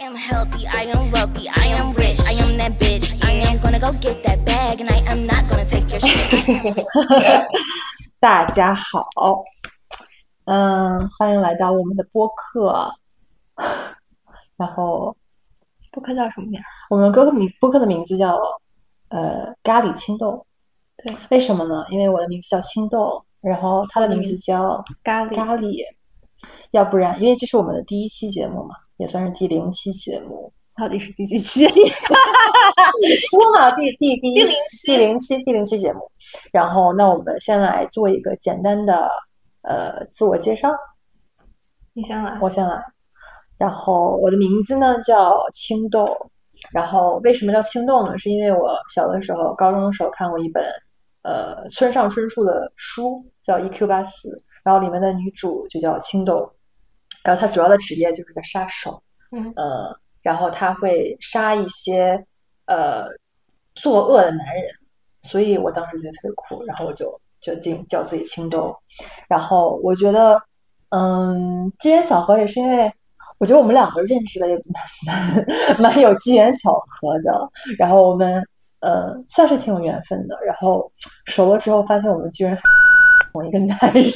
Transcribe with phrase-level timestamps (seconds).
[0.00, 3.14] am healthy, I am wealthy, I am rich, I am that bitch.
[3.22, 7.46] I am gonna go get that bag, and I am not gonna take your shit.
[8.18, 9.08] 大家好，
[10.44, 12.90] 嗯，欢迎来到我们的播客。
[14.56, 15.14] 然后，
[15.92, 16.64] 播客叫什么名儿？
[16.88, 18.38] 我们播客名播客的名字叫
[19.08, 20.46] 呃咖喱青豆。
[20.96, 21.84] 对，为什么呢？
[21.90, 25.84] 因为我的名字叫青豆，然后他的名字叫咖喱咖喱。
[26.70, 30.52] 要不然，因为这是我们的第一期节目嘛，也算是第零期节目。
[30.76, 31.66] 到底是第几期？
[31.66, 36.00] 你 说嘛，第第第第零期第零期第零期节目。
[36.52, 39.10] 然后，那我们先来做一个简单的
[39.62, 40.70] 呃自我介绍。
[41.92, 42.38] 你先来。
[42.40, 42.82] 我先来。
[43.58, 46.30] 然后我的名字呢叫青豆。
[46.72, 48.16] 然后为什么叫青豆呢？
[48.16, 50.64] 是因为我小的时候，高中的时候看过一本
[51.22, 53.86] 呃村上春树的书，叫《E.Q.
[53.86, 54.28] 八四》，
[54.62, 56.50] 然后里面的女主就叫青豆。
[57.24, 59.02] 然后他主要的职业就是个杀手。
[59.32, 62.20] 嗯呃，然后他会杀一些
[62.66, 63.06] 呃
[63.76, 64.64] 作恶的男人，
[65.20, 67.06] 所以我当时觉得特别酷，然后我就
[67.40, 68.76] 决定叫自己青豆。
[69.28, 70.36] 然后我觉得，
[70.88, 72.92] 嗯，机缘巧合也是因为
[73.38, 74.58] 我觉得我们两个认识的也
[75.06, 75.46] 蛮
[75.78, 78.44] 蛮蛮有机缘巧合的，然后我们
[78.80, 80.36] 呃算是挺有缘分的。
[80.44, 80.90] 然后
[81.26, 82.62] 熟了之后，发现我们居然还
[83.32, 84.12] 同一个男人。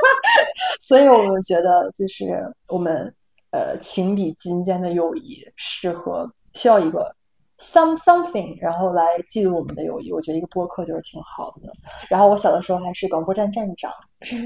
[0.80, 2.24] 所以我们觉得，就是
[2.68, 3.14] 我们
[3.50, 7.14] 呃情比金坚的友谊适合需要一个
[7.58, 10.12] some something，然后来记录我们的友谊。
[10.12, 11.72] 我觉得一个播客就是挺好的。
[12.08, 13.92] 然后我小的时候还是广播站站长，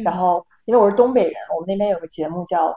[0.05, 2.75] 然后因为我是东北人，我们那边有个节目叫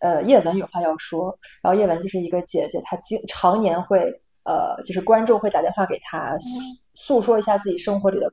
[0.00, 3.98] 呃叶文有话要说，然后叶文就是一个姐姐，她经常年会
[4.44, 6.36] 呃就是观众会打电话给她
[6.94, 8.32] 诉说一下自己生活里的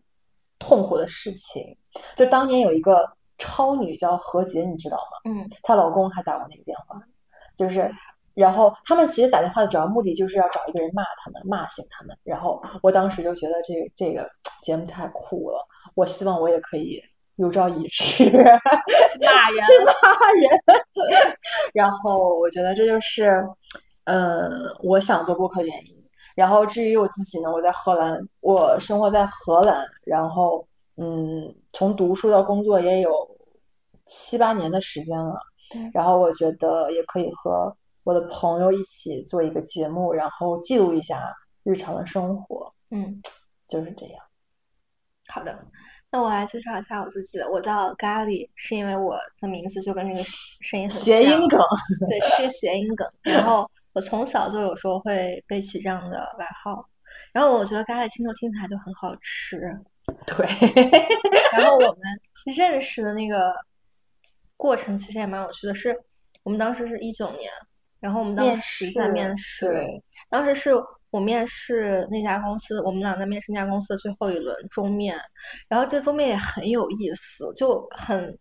[0.59, 1.75] 痛苦的事情。
[2.15, 5.31] 就当年有一个超女叫何洁，你知道吗？
[5.31, 7.01] 嗯她老公还打过那个电话，
[7.55, 7.89] 就是，
[8.35, 12.15] 然后他们其实打电话的主要目的就是要找一个人骂他们，骂醒他们。
[12.23, 14.29] 然后我当时就觉得这个这个
[14.61, 15.65] 节目太酷了，
[15.95, 17.01] 我希望我也可以
[17.37, 20.59] 有朝一日去骂人 去骂人。
[21.73, 23.43] 然后我觉得这就是，
[24.05, 24.49] 呃，
[24.83, 25.95] 我想做播客的原因。
[26.35, 30.65] 然后至于我自己呢，我在荷兰，我生活在荷兰，然后
[30.99, 33.11] 嗯，从读书到工作也有
[34.05, 35.33] 七八年的时间了。
[35.75, 37.71] 嗯然后我觉得也可以和
[38.03, 43.21] 我的朋友一起做一个节目，然后记录一下日常的生活，嗯，
[43.67, 44.23] 就是这样。
[45.27, 45.59] 好的。
[46.11, 50.23] 那我来介绍一下我自己的，我叫咖喱，是因为我的名字就跟这个
[50.59, 51.59] 声音很谐音梗，
[52.09, 53.07] 对，这是个谐音梗。
[53.21, 56.83] 然后我从小就有时候会背起这样的外号，
[57.31, 59.59] 然后我觉得咖喱青豆听起来就很好吃。
[60.25, 60.45] 对，
[61.53, 61.99] 然后我们
[62.55, 63.53] 认识的那个
[64.57, 65.97] 过程其实也蛮有趣的，是
[66.43, 67.51] 我们当时是一九年，
[67.99, 70.71] 然后我们当面时在试面试，对，当时是
[71.11, 75.19] 我面试那家公司，我们俩在面试那家公司的最后一轮终面，
[75.67, 78.37] 然后这终面也很有意思，就很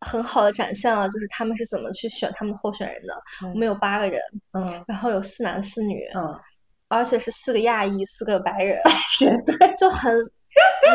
[0.00, 3.14] 很好的展现了就是他们是怎么去选他们的候选人的。
[3.48, 4.20] 我们有八个人，
[4.52, 4.84] 嗯。
[4.86, 6.40] 然后有四男四女，嗯，
[6.88, 10.14] 而且是四个亚裔，四个白人，白人对，就很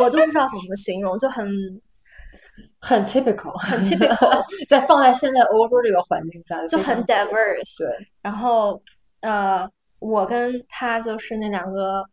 [0.01, 1.47] 我都不知道怎么形容，就很
[2.79, 7.79] 很 typical，很 typical， 在放在现在欧洲这个环境下，就很 diverse。
[7.79, 8.81] 对，然后
[9.21, 12.05] 呃，我跟他就是那两个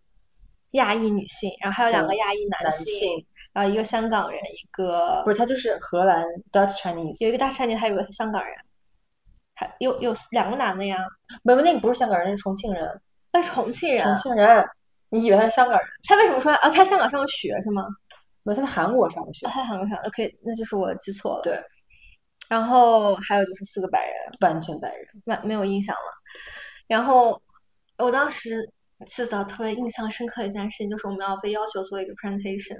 [0.72, 8.54] 亚裔女性，然后还有两个亚裔男男性，然后一个香港人，一个不是，他就是荷兰 Dutch Chinese，有一个 Dutch Chinese，，还有一个香港人，
[9.54, 10.98] 还有有两个男的呀，
[11.44, 13.00] 不不，那个不是香港人，是重庆人，
[13.32, 14.02] 那是重庆人。
[14.04, 14.68] 重庆人，
[15.10, 15.88] 你以为他是香港人？
[16.08, 16.70] 他为什么说啊？
[16.70, 17.84] 他香港上过学是吗？
[18.42, 21.42] 没有，他在韩国上的学啊，，他韩国上，OK，那就是我记错了。
[21.42, 21.58] 对，
[22.48, 26.12] 然后还有就是四个白人，完全白人，没没有印象了。
[26.86, 27.40] 然后
[27.98, 28.68] 我当时
[29.06, 32.76] 记得特别印象深刻的一件事情，就是我们要被要求做一个 presentation，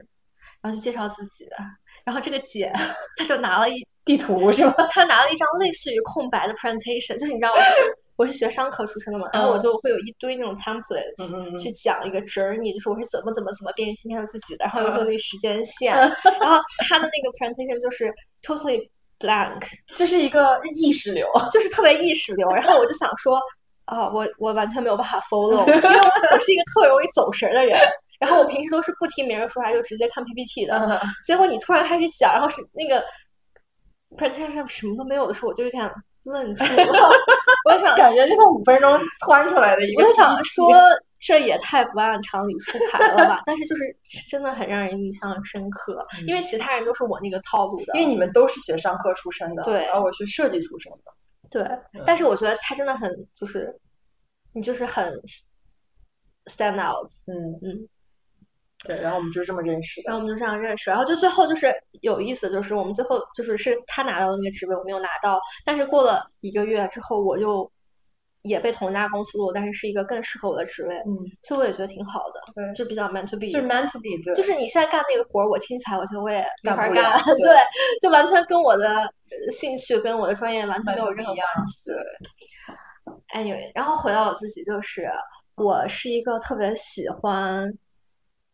[0.62, 1.56] 然后去介绍自己的。
[2.04, 2.72] 然后这个姐
[3.16, 4.72] 她就拿了一地图是吗？
[4.91, 15.95] 她拿了一张类似于空白的 presentation，就是你知道我是我是学商科出身的嘛，然后我嗯就会有一堆那种嗯去讲一个 journey，就是我是怎么怎么怎么变成今天的自己的，然后又会有那个时间线，
[16.41, 16.59] 然后
[16.89, 19.63] 他的那个 presentation 就是 totally blank，
[19.97, 22.48] 就是一个意识流，就是特别意识流。
[22.57, 23.39] 然后我就想说，
[23.84, 25.98] 啊，我我完全没有办法 follow，因为
[26.33, 27.78] 我是一个特别容易走神儿的人。
[28.18, 30.74] 然后我平时都是不听别人说话，就直接看 PPT 的。
[30.78, 33.04] 嗯结果你突然开始讲，然后是那个
[34.16, 35.84] presentation 上什么都没有的时候，我就有点
[36.27, 37.11] 愣住了。
[37.65, 40.13] 我想感觉就像五分钟窜出来的一个我。
[40.13, 40.71] 想说，
[41.21, 43.43] 这也太不按常理出牌了吧？
[43.47, 43.84] 但是就是
[44.28, 47.99] 真的很让人印象深刻，因为其他人都是我那个套路的。
[47.99, 50.99] 因为你们都是学商科出身的，对而我学设计出身的。
[51.49, 51.65] 对，
[52.07, 53.75] 但是我觉得他真的很就是，
[54.53, 55.13] 你就是很
[56.47, 57.89] stand out，嗯嗯，
[58.84, 60.05] 对，然后我们就是这么认识的。
[60.09, 67.71] 然后我们就这样认识，然后就最后就是有意思，就是我们最后就是是他拿到的那个职位，我没有拿到，但是过了一个月之后，我又
[68.43, 77.57] 也被同一家公司录，但是是一个更适合我的职位，嗯，所以我也觉得挺好的，对就比较 meant to be，就是 meant to be，对，就是你现在干那个活儿，我听起来我觉得我也没法干，了对 对，
[78.01, 81.91] 就完全跟我的呃兴趣跟我的专业完全没有任何关系。
[83.34, 85.11] Anyway，然后回到我自己，就是
[85.57, 87.69] 我是一个特别喜欢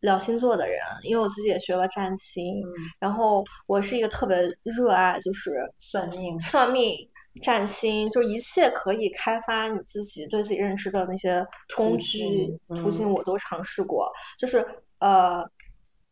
[0.03, 6.37] 聊星座的人，因为我自己也学了占星，嗯，然后我是一个特别热爱就是算命。
[6.41, 6.95] 算命、
[7.41, 11.45] 占星，就一切可以开发你自己对自己认知的那些
[11.75, 13.13] 工途具径途径，嗯。
[13.13, 14.11] 我都尝试过。
[14.37, 14.65] 就是
[14.99, 15.41] 呃，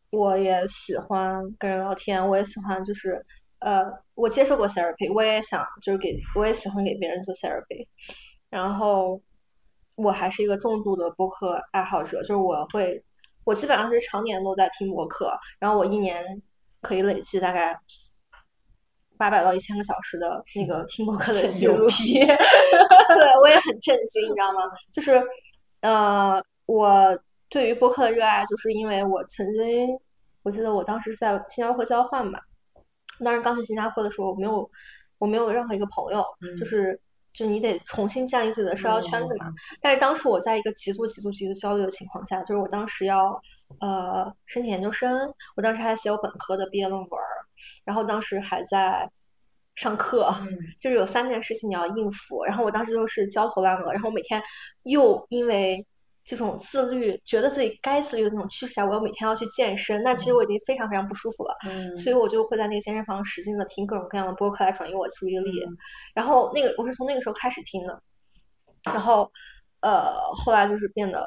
[0.09, 3.21] 我也喜欢跟人聊天，我也喜欢就是
[3.59, 7.85] 呃，我接受过 therapy，我也想就是给我也喜欢给别人做 therapy，
[8.49, 9.21] 然后
[9.97, 13.03] 我还是一个重度的播客爱好者，就是我会
[13.43, 16.41] 我基本上是常年都在听播客，然后我一年
[16.81, 17.77] 可以累计大概
[19.17, 21.87] 八百到一千个小时的那个听播 客的记录。
[21.87, 24.61] 对我也很震惊，你知道吗？
[24.91, 25.21] 就是
[25.81, 27.17] 呃，我
[27.49, 29.89] 对于播客的热爱，就是因为我曾经，
[30.43, 32.39] 我记得我当时是在新加坡交换嘛，
[33.23, 34.69] 当时刚去新加坡的时候，我没有
[35.17, 36.23] 我没有任何一个朋友，
[36.57, 36.99] 就嗯是
[37.33, 39.47] 就你得重新建立自己的社交圈子嘛。
[39.47, 43.41] 嗯但是当时我在一个极度极度极度焦虑的情况下，就是我当时要
[43.79, 47.27] 呃申请研究生，我当时还在写我本科的毕业论文儿，
[47.85, 49.09] 然后当时还在
[49.75, 54.41] 上课，嗯 就是有三件事情你要应付，然后我当时就是焦头烂额，然后每天
[54.83, 55.85] 又因为
[56.23, 61.57] 这种自律，觉得自己该自律的那种趋势下，我要每天要去健身，那其实我已经非常非常不舒服了。
[61.65, 65.77] 嗯，所以我就会在那个健身房使劲的听各种各样的播客来转移我的注意力，嗯
[66.13, 68.01] 然后那个我是从那个时候开始听的，
[68.83, 69.31] 然后
[69.81, 71.25] 呃后来就是变得，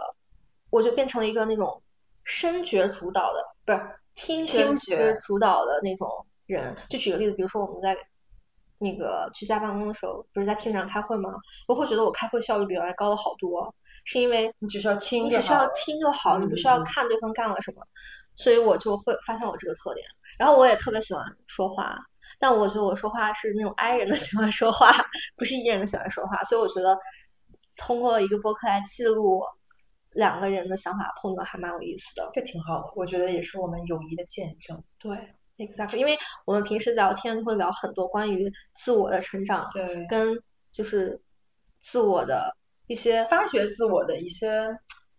[0.71, 1.83] 我就变成了一个那种
[2.23, 3.81] 声觉主导的，不是
[4.15, 6.09] 听觉听觉主导的那种
[6.47, 6.75] 人。
[6.89, 7.97] 就举个例子，比如说我们在
[8.79, 11.31] 那个居家办公的时候，不是在 Team 上开会吗？
[11.67, 13.75] 我会觉得我开会效率比原来高了好多，
[14.05, 17.83] 是因为你只需要听你只需要听就好，你不嗯需要嗯看对方干了什么，
[18.35, 20.07] 所以我就会发现我这个特点。
[20.39, 21.99] 然后我也特别喜欢说话，
[22.39, 24.93] 但我觉得我说话是那种 I 人的 喜欢说话，
[25.37, 26.99] 不是 E 人的喜欢说话，所以我觉得
[27.77, 29.43] 通过一个播客来记录
[30.13, 32.31] 两个人的想法碰撞还蛮有意思的。
[32.33, 34.83] 这挺好的，我觉得也是我们友谊的见证。
[34.99, 35.17] 对
[35.57, 40.39] ，exactly，因为我们平时聊天会聊很多关于自我的成长，对，跟
[40.71, 41.21] 就是
[41.79, 42.55] 自我的
[42.87, 44.69] 一些发掘自我的一些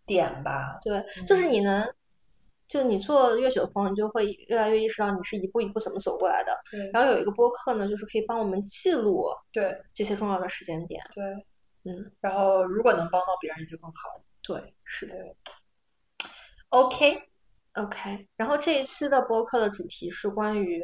[0.05, 0.79] 点吧。
[0.83, 1.93] 对，就是嗯你能，
[2.67, 6.57] 就你做得越久的朋友，你就会越来越意识到你是一步一步怎么走过来的。
[6.71, 11.03] 对然后有一个播客呢，就是可以帮我们记录对这些重要的时间点。
[11.13, 11.23] 对，
[11.91, 14.21] 嗯，然后如果能帮到别人就更好。
[14.41, 15.15] 对，是的。
[16.69, 20.83] OK，OK，然后这一期的播客的主题是关于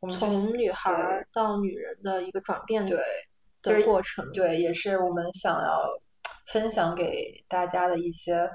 [0.00, 2.98] 我们从女孩儿到女人的一个转变对
[3.62, 4.30] 就是的过程。
[4.32, 5.88] 对，也是我们想要
[6.46, 8.48] 分享给大家的一些，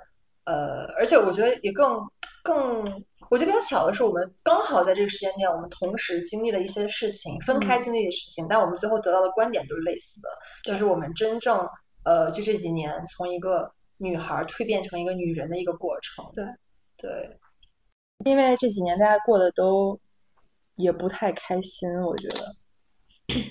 [0.46, 2.00] 呃，而且我觉得也更
[2.44, 2.84] 更，
[3.30, 10.30] 我觉得比较巧的是，我们刚好在这个时间点，我们同时经历了一些事情，分开嗯经历的事情，但我们最后得到的观点都是类似的，
[10.64, 11.68] 就是我们真正
[12.04, 16.26] 呃，就这几年从一个女孩儿蜕变成一个女人的一个过程。
[16.34, 16.46] 对
[16.98, 17.40] 对，
[18.26, 20.00] 因为这几年大家过得都
[20.76, 22.46] 也不太开心，我觉得。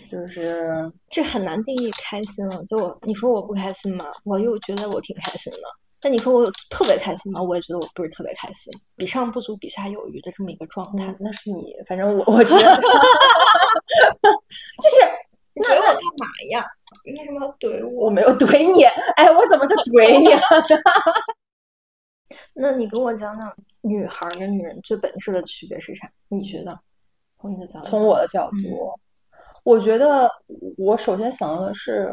[0.08, 2.64] 就是这很难定义开心了。
[2.64, 4.06] 就我，你说我不开心吗？
[4.24, 5.58] 我又觉得我挺开心的。
[6.02, 7.42] 但你说我有特别开心吗？
[7.42, 11.06] 我也觉得我不是特别开心，比上不足，比下有余的这么一个状态。
[11.06, 12.56] 嗯，那是你，反正我我觉得
[14.80, 14.96] 就是
[15.54, 16.64] 你怼我干嘛呀？
[17.04, 18.06] 你为什么要怼我？
[18.06, 18.84] 我没有怼你，
[19.16, 20.40] 哎，我怎么就怼你了？
[22.54, 26.10] 那你跟我讲讲女孩儿跟女人最本质的区别是啥？
[26.28, 26.78] 你觉得？
[27.40, 28.98] 从你的角度，从我的角度，
[29.70, 30.28] 我觉得
[30.76, 32.12] 我首先想到的是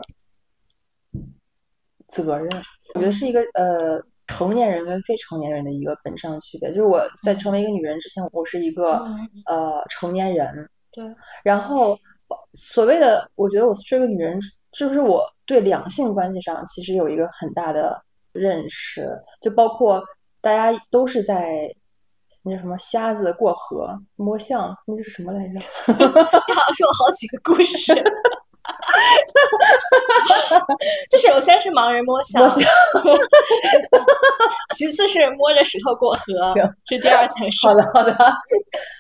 [2.10, 2.48] 责任，
[2.94, 6.70] 我觉得是一个呃成年人跟非成年人的一个本质上的区别。
[6.70, 9.28] 就是我在成为一个女人之前，我是一个嗯。
[9.48, 11.04] 呃成年人，对，
[11.44, 11.98] 然后
[12.54, 14.40] 所谓的，我觉得我是个女人，
[14.74, 18.00] 是不是我对两性关系上其实有一个很大的
[18.34, 19.10] 认识，
[19.42, 20.04] 就包括
[20.42, 21.74] 大家都是在
[22.44, 25.53] 那叫什么瞎子过河摸象，那是什么来着？
[25.94, 27.94] 你好像说了好几个故事。
[31.10, 32.50] 就首先是盲人摸象，
[34.75, 36.53] 其次是摸着石头过河，
[36.89, 37.74] 是第二件事好。
[37.74, 38.15] 的，好的。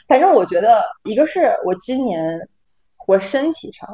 [0.07, 2.39] 反正我觉得，一个是我今年
[3.07, 3.87] 我身体上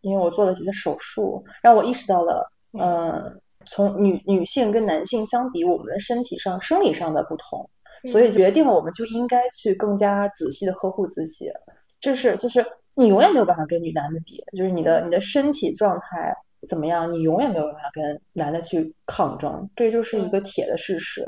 [0.00, 2.48] 因为我做了几次手术，让我意识到了，
[2.78, 7.68] 嗯，从女女性跟男性相比，我们的身体上生理上的不同，
[8.04, 11.50] 所以决定了我们就应该去更加仔细的呵护自己。
[11.98, 16.34] 这是就是你永远没有办法跟女男的比，就是你的你的身体状态
[16.68, 21.24] 怎么样，你永远没有办法跟男的去抗争，这就是一个铁的事实。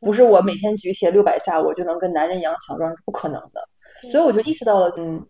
[0.00, 3.68] 不是我每天举铁六百下，我就能跟男人一样强壮，是不可能的。
[4.10, 5.24] 所以我就意识到了，嗯，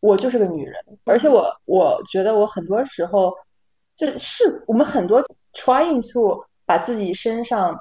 [0.00, 0.74] 我就是个女人，
[1.04, 3.32] 而且我我觉得我很多时候
[3.96, 5.22] 就是我们很多
[5.52, 7.76] trying to 把自己身上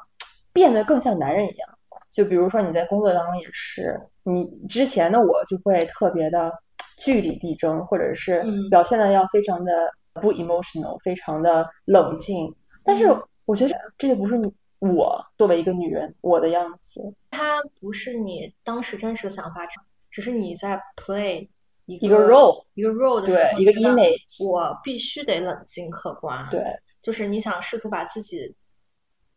[0.51, 1.69] 变得更像男人一样。
[2.11, 6.51] 就比如说你在工作当中也是，你之前的我就会特别的
[6.97, 12.53] 据理力争，或者是表现的要非常的不 emotional，非常的冷静。
[12.83, 13.07] 但是
[13.45, 14.53] 我觉得这就不是你。
[14.83, 19.61] 我作为一个女人，我的样子，它不是你当时真实的想法，
[20.09, 21.47] 只是你在 play
[21.85, 26.63] 一个 role，一个 role 的时候，对，一个 image，我必须得冷静客观，对，
[26.99, 28.55] 就是你想试图把自己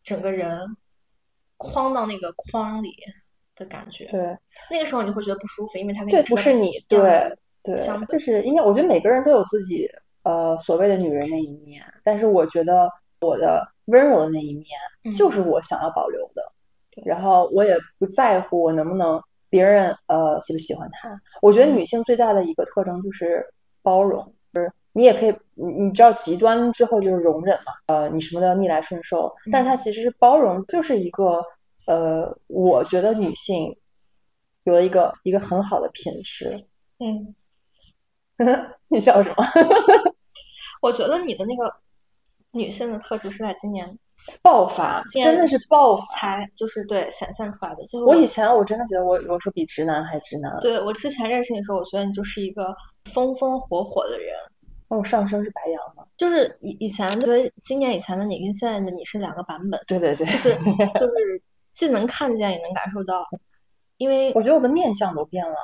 [0.03, 0.67] 整个人
[1.57, 2.95] 框到那个框里
[3.55, 4.39] 的感觉，对，
[4.71, 7.33] 那个时候你会觉得不舒服，因为它对不是你，对
[7.63, 7.77] 对，
[8.09, 9.89] 就是因为我觉得每个人都有自己
[10.23, 13.67] 呃所谓的女人那一面，但是我觉得我的。
[13.89, 14.67] 温柔的那一面
[15.15, 16.43] 就是我想要保留的，
[17.05, 21.21] 然后我也不在乎我能不能别人呃喜不喜欢他。
[21.43, 23.47] 我觉得女性最大的一个特征就是
[23.83, 31.45] 包容，就是你也可以，你你知道极端之后就是容忍嘛，呃，你什么都要逆来顺受，但是它其实是包容，就是一个
[31.87, 33.77] 呃，我觉得女性
[34.63, 36.67] 有了一个一个很好的品质。
[36.99, 37.35] 嗯，
[38.89, 39.45] 你笑什么？
[40.81, 41.75] 我觉得你的那个。
[42.57, 43.99] 女性的特质是在今年
[44.41, 47.85] 爆发，真的是爆才就是对显现出来的。
[47.87, 50.57] 就是我以前我真的觉得我有时候比直男还直男。
[50.61, 52.73] 对我之前认识你的时候，我觉得你就是一个
[53.13, 54.29] 风风火火的人。
[54.95, 56.05] 哦，上升是白羊吗？
[56.17, 59.81] 就是以以前觉得今年以前的你跟现在的你是两个版本。
[59.87, 60.55] 对对对，就是
[61.01, 63.27] 就是既能看见也能感受到，
[63.97, 65.57] 因为我觉得我的面相都变了，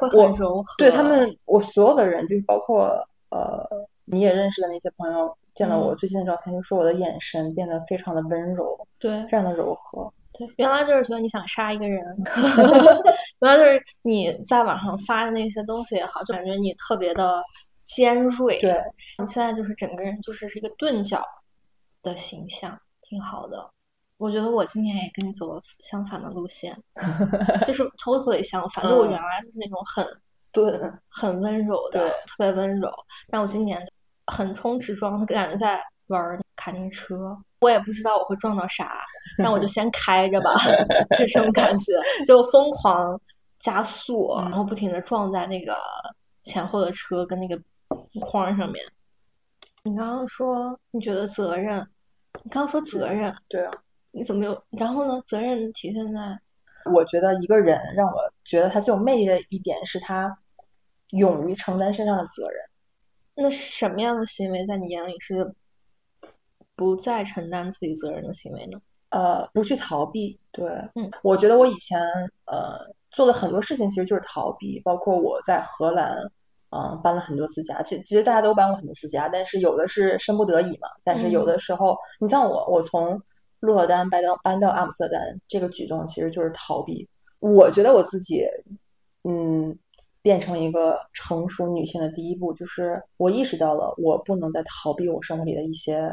[0.00, 0.74] 会很柔和。
[0.78, 2.86] 对他们，我所有的人，就是包括
[3.30, 3.66] 呃
[4.04, 5.36] 你也认识的那些朋友。
[5.54, 10.12] 见到我最近的照片，就说我的眼神变得非常的温柔，对，非常的柔和。
[10.32, 12.04] 对，原来就是觉得你想杀一个人，
[13.38, 17.40] 原来就是你在网上发的那些东西也好，就感觉你特别的
[17.84, 18.60] 尖锐。
[18.60, 18.74] 对，
[19.18, 21.24] 你现在就是整个人就是是一个钝角
[22.02, 23.70] 的形象，挺好的。
[24.16, 26.76] 我觉得我今年也跟你走了相反的路线，
[27.66, 28.84] 就是 totally 相反。
[28.84, 30.06] 就我原来是那种很
[30.52, 32.90] 钝、很温柔的，特别温柔，
[33.28, 33.84] 但我今年。
[34.28, 37.36] 横冲直撞，感觉在玩卡丁车。
[37.60, 39.04] 我也不知道我会撞到啥，
[39.36, 40.54] 那我就先开着吧，
[41.18, 41.92] 这种感觉
[42.26, 43.20] 就疯狂
[43.60, 45.76] 加速，然后不停的撞在那个
[46.40, 47.54] 前后的车跟那个
[48.20, 48.84] 框上面。
[49.82, 51.78] 你刚刚说你觉得责任，
[52.42, 53.70] 你刚刚说责任，对啊，
[54.12, 54.62] 你怎么有？
[54.70, 55.22] 然后呢？
[55.26, 56.40] 责任体现在，
[56.92, 60.38] 我觉得一个人让我觉得他最有魅力的一点是他
[61.10, 62.60] 勇于承担身上的责任。
[63.36, 65.54] 那什么样的行为在你眼里是
[66.76, 68.80] 不再承担自己责任的行为呢？
[69.10, 70.38] 呃，不去逃避。
[70.50, 72.00] 对，嗯，我觉得我以前
[72.46, 72.78] 呃
[73.10, 76.16] 做的很多事情其实就是逃避，包括我在荷兰，
[76.74, 77.80] 嗯，搬了很多次家。
[77.82, 80.88] 其其实大家都搬过很多次家，但是有的是身不得已嘛。
[81.04, 83.20] 但是有的时候，你像我，我从
[83.60, 87.08] 鹿特丹搬到搬到阿姆斯特丹，这个举动其实就是逃避。
[87.38, 88.42] 我觉得我自己，
[89.22, 89.78] 嗯。
[90.24, 96.10] 变成一个成熟女性的第一步，就是我意识到了我不能再逃避我生活里的一些。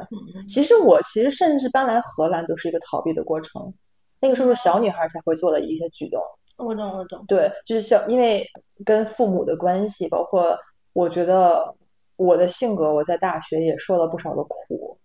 [0.50, 3.74] 其实我其实甚至搬来荷兰都是一个逃避的过程。
[4.20, 6.22] 那个时候是小女孩才会做的一些举动。
[6.58, 7.24] 我懂，我懂。
[7.28, 8.48] 对，就是像因为
[8.86, 10.58] 跟父母的关系，包括
[10.94, 11.74] 我觉得
[12.16, 14.98] 我的性格，我在大学也受了不少的苦。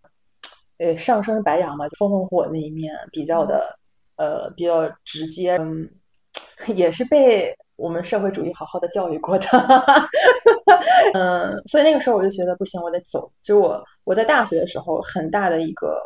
[0.79, 3.79] 诶，上升白羊嘛，就风风火火那一面比较的
[4.17, 5.89] 呃比较直接，嗯，
[6.75, 7.57] 也是被。
[7.77, 9.47] 我们社会主义好好的教育过的，
[11.13, 13.31] 嗯，所以那个时候我就觉得不行，我得走。
[13.43, 16.01] 就我我在大学的时候，很大的一个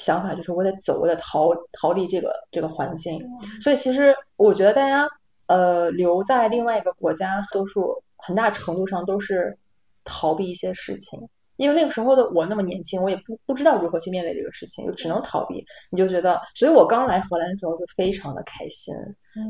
[0.00, 3.20] 想法就是我得走，我得逃逃离这个这个环境。
[3.62, 5.06] 所以其实我觉得大家
[5.46, 9.56] 呃留在另外一个国家，多数很大程度上都是
[10.04, 11.20] 逃避一些事情。
[11.56, 15.62] 因为那个时候的我那么年轻，我也不不知道如何去面对这个事情，就只能逃避。
[15.90, 18.94] 你就觉得，所以我刚来荷兰的时候就非常的开心。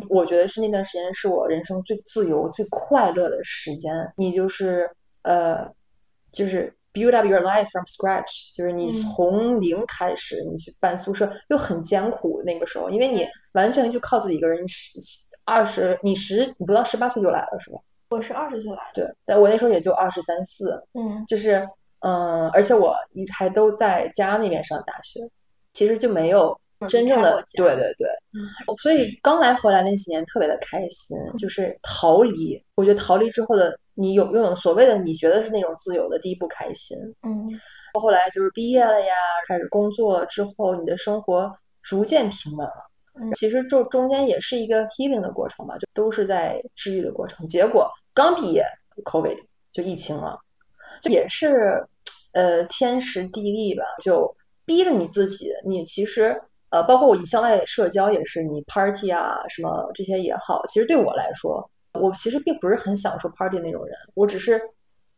[0.09, 3.95] 我觉得是那段时间是我人生最自由、最快乐的时间。
[4.17, 4.91] 你就是
[5.23, 5.65] 呃，
[6.33, 12.43] 就是 build up your life from scratch，就是你从零开始，你去搬宿舍又很艰苦。
[12.45, 14.99] 那个时候，因为你完全就靠自己一个人，十
[15.45, 17.79] 二十，你十你不到十八岁就来了，是吧？
[18.11, 21.65] 我是二十岁来的，对，但我那时候也就二十三四，嗯就是
[22.01, 25.21] 嗯，而且我一还都在家那边上大学，
[25.73, 28.09] 其实就没有真正的对对对，
[28.83, 32.61] 所以刚来回来那几年特别的开心，就是逃离。
[32.75, 37.49] 我觉得逃离之后的你有拥有所谓的你觉得是那种自由的第一步开心，嗯
[38.01, 39.15] 后来就是毕业了呀，
[39.47, 41.53] 开始工作了之后，你的生活
[41.83, 42.91] 逐渐平稳了。
[43.21, 47.47] 嗯其实中中间也是一个 healing 的过程嘛，就都是在治愈的过程。
[47.47, 48.65] 结果刚毕业
[49.05, 49.37] ，COVID
[49.73, 50.39] 就疫情了，
[51.03, 51.85] 就也是
[52.33, 55.53] 呃天时地利吧，就逼着你自己。
[55.67, 56.41] 你其实
[56.71, 61.69] 呃，包括我你向外社交也是，你 party 啊什么这些也好，其实对我来说，
[62.01, 64.61] 我其实并不是很享受 party 那种人，我只是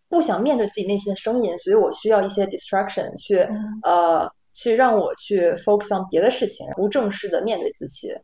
[0.08, 8.14] 不想面对自己内心的声音，所以我需要一些 distraction 去嗯呃去让我去 focus on 别的事情，不正式的面对自己。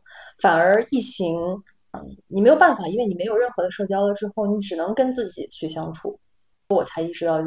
[0.41, 1.35] 反而疫情，
[1.93, 6.19] 嗯，你没有办法，因为你没有任何的社交了之后，你只能跟自己去相处。
[6.69, 7.43] 我才意识到，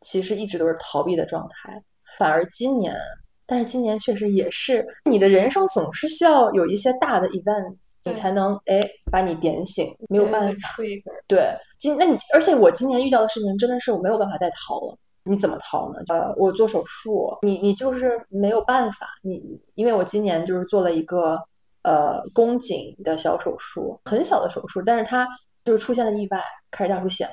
[0.00, 1.82] 其实一直都是逃避的状态。
[2.18, 2.96] 反而今年，
[3.50, 8.78] 但是今年确实也是，你的人生总是需要有一些大的 events，你才能哎
[9.10, 9.86] 把你点醒。
[10.10, 10.68] 没有办法，
[11.26, 14.98] 对，今那你而且我今年遇到的事情真的是我没有办法再逃了。
[15.22, 16.00] 你怎么逃呢？
[16.08, 19.42] 呃，我做手术，你你就是没有办法，你
[19.74, 21.38] 因为我今年就是做了一个
[21.82, 25.26] 呃宫颈的小手术，很小的手术，但是它
[25.64, 27.32] 就是出现了意外，开始大出血了。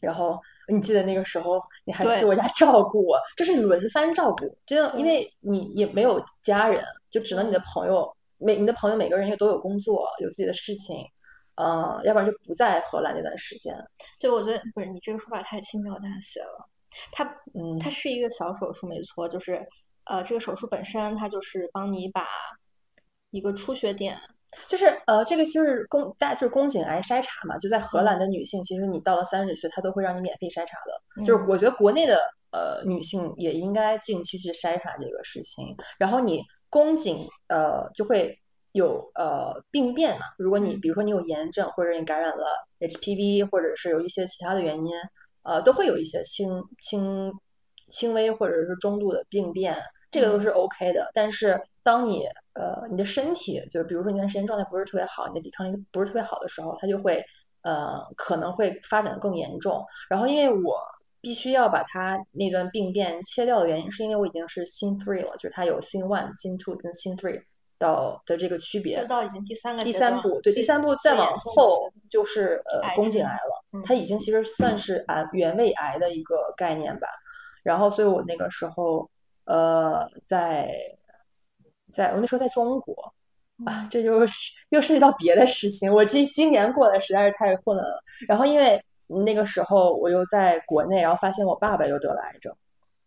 [0.00, 11.06] 然后你记得那个时候你还去我家照顾我，这是轮番照顾，真的，因为你也没有家人，就只能你的朋友，每你的朋友每个人也都有工作，有自己的事情，
[11.54, 13.72] 呃，要不然就不在荷兰那段时间。
[14.18, 16.68] 就我觉得不是你这个说法太轻描淡写了，
[17.12, 17.24] 它
[17.54, 17.78] 嗯。
[17.78, 19.64] 它是一个小手术没错，就是
[20.06, 22.26] 呃这个手术本身它就是帮你把
[23.30, 24.18] 一个出血点，
[24.68, 31.24] 就是呃，这个就是宫大就是宫颈癌筛查嘛，就在荷兰的女性，其实你到了三十岁，她都会让你免费筛查的。
[31.24, 31.48] 就是嗯。
[31.48, 32.20] 我觉得国内的
[32.52, 38.38] 呃女性也应该定期去筛查这个事情，然后你宫颈呃就会
[38.72, 40.80] 有呃病变嘛，如果你嗯。
[40.80, 42.46] 比如说你有炎症，或者你感染了
[42.80, 44.94] HPV，或者是有一些其他的原因，
[45.42, 47.32] 呃，都会有一些轻轻
[47.88, 49.76] 轻微或者是中度的病变，
[50.10, 51.10] 这个都是 OK 的。
[51.14, 57.24] 但是当你呃你的身体就是比如说你那段时间状态不是特别好，你的抵抗力不是特别好的时候，它就会
[57.62, 59.84] 呃可能会发展的更严重。
[60.10, 60.80] 然后因为我
[61.20, 67.40] 必须要把它那段病变切掉的原因，是因为我已经是 Scene Three 了，就是它有 Scene One、Scene Two 跟 Scene Three
[67.78, 69.00] 到的这个区别。
[69.00, 77.06] 就到已经第三个第三步，对，第三步再往后就是呃宫颈癌了，嗯它已经其实算是癌原位癌的一个概念吧。
[77.62, 79.08] 然后，所以我那个时候
[79.44, 80.72] 呃在
[81.96, 82.92] 在我那时候在中国
[83.64, 85.92] 啊嗯，这就是又涉及到别的事情。
[85.92, 88.02] 我今今年过得实在是太混了。
[88.28, 92.54] 然后因为那个时候我又在国内，然后发现我爸爸又得了癌症，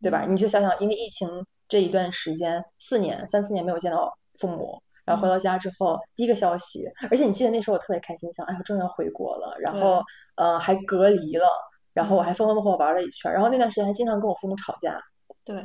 [0.01, 0.25] 对吧？
[0.27, 1.29] 你就想想，因为疫情
[1.67, 10.01] 这一段时间，四年三四年没有见到父母，然后回到家之后，第一个消息，而且你记得那时候我特别开心，想，哎，我终于要回国了，然后
[10.35, 11.45] 呃还隔离了，
[11.93, 14.99] 然后我还风风火火玩了一圈，然后那段时间还经常跟我父母吵架，
[15.43, 15.63] 对，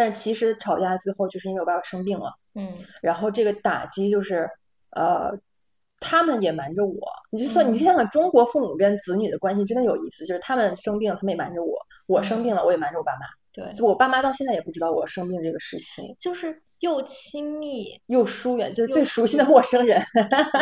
[0.00, 2.32] 但是其实吵架最后就是因为我爸爸生病了。
[2.54, 4.48] 嗯然后这个打击就是，
[4.92, 5.30] 呃，
[6.00, 6.98] 他们也瞒着我。
[7.30, 13.26] 你就说，你想想中国父母跟子女的关系真的有意思，就是他们生病了，他们也瞒着我；我生病了，我也瞒着我爸妈。
[13.52, 20.02] 对，就我爸妈到现在也不知道我生病这个事情，就是又亲密，又疏远，就是最熟悉的陌生人。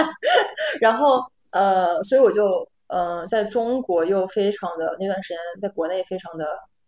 [0.82, 1.22] 然后
[1.52, 6.44] 呃，所以我就呃，在中国又非常的那段时间，在国内非常的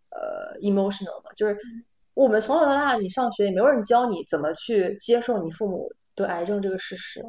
[0.09, 1.57] 呃 emotional 嘛，就是
[2.13, 7.23] 我们从小到大，你上学也没有人教你怎么去接受你父母得癌症这个事实。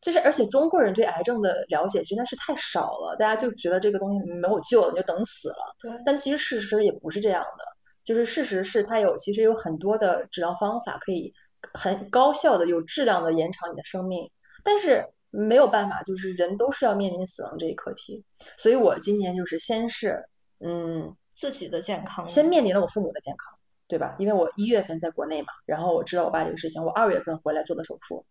[0.00, 5.76] 就是，而且中国人对癌症的了解真的是太少了，大家就觉得这个东西没有救了，你就等死了。
[5.78, 7.64] 对，但其实事实也不是这样的，
[8.02, 11.30] 就是事实是它有其实有很多的治疗方法可以
[11.74, 14.26] 很高效的、有质量的延长你的生命，
[14.64, 18.24] 但是没有办法，就是人都是要面临死亡这一课题。
[18.56, 20.24] 所以我今年就是先是
[20.60, 23.52] 嗯，自己的健康，先面临了我父母的健康，
[23.90, 24.14] 对吧？
[24.18, 28.24] 因为我一月份在国内嘛，然后我知道我爸这个事情，我二月份回来做的手术，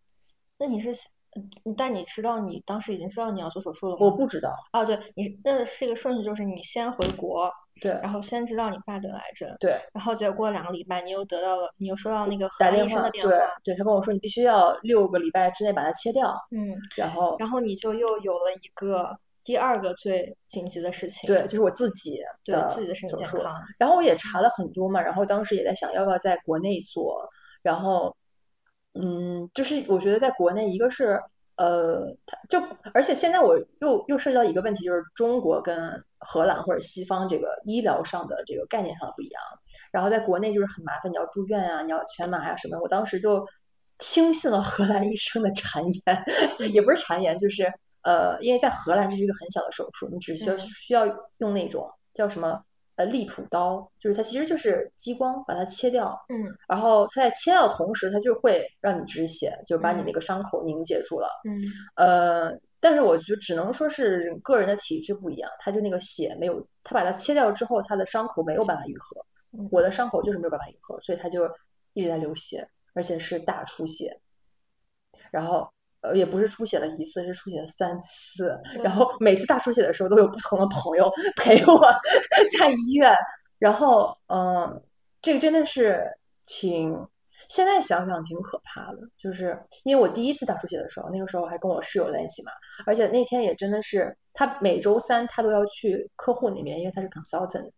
[0.58, 0.92] 那你是，
[1.36, 4.00] 嗯但你知道你当时已经知道你要做手术了吗？
[4.02, 19.18] 我不知道，哦，对，你那是一个顺序，就是你先回国，对然后先知道你爸得癌症，对，然后结果过了两个礼拜，你又得到了，你又收到那个荷打兰医生电话，对的电话，对，他跟我说你必须要六个礼拜之内把它切掉，嗯，然后然后你就又有了一个
[19.50, 23.42] 第二个最紧急的事情，对，就是我自己对自己的身体健康，
[23.80, 27.28] 然后我也查了很多嘛，然后当时也在想要不要在国内做，
[27.64, 28.16] 然后，
[28.94, 31.20] 嗯，就是我觉得在国内，一个是
[31.56, 32.62] 呃，它就
[32.94, 39.42] 而且现在我又又涉及到一个问题，就是中国跟荷兰或者西方这个医疗上的这个概念上的不一样。
[39.92, 42.80] 然后在国内就是很麻烦，你要住院啊，你要全麻呀什么。
[42.80, 43.44] 我当时就
[43.98, 46.24] 听信了荷兰医生的谗言，
[46.72, 47.68] 也不是谗言，就是
[48.04, 51.06] 呃，因为在荷兰这是一个很小的手术，你只需要嗯需要
[51.38, 52.64] 用那种叫什么
[52.96, 61.30] 呃利普刀，就是它其实就是激光把它切掉，嗯然后它在切掉的同时，它就会让你止血，就把你嗯那个伤口凝结住了。
[61.46, 61.62] 嗯
[61.96, 69.26] 呃，但是我觉得只能说是个人的体质不一样，它就那个血没有，它把它切掉之后，它的伤口没有办法愈合。
[69.52, 71.50] 嗯我的伤口就是没有办法愈合，所以它就
[71.94, 74.16] 一直在流血，而且是大出血。
[75.32, 75.68] 然后
[76.02, 78.58] 呃，也不是出血了一次，是出血了三次。
[78.84, 81.80] 然后每次大出血的时候，都有不同的朋友 陪我
[82.58, 83.16] 在医院。
[83.58, 84.82] 然后，嗯，
[85.22, 86.10] 这个真的是
[86.46, 86.96] 挺，
[87.50, 88.98] 现在想想挺可怕的。
[89.18, 92.52] 就是因为我第一次大出血的时候，那个时候还跟我室友在一起嘛，
[92.86, 97.70] 而且那天也真的是，他每周三他都要去客户那边，因为他是 consultant，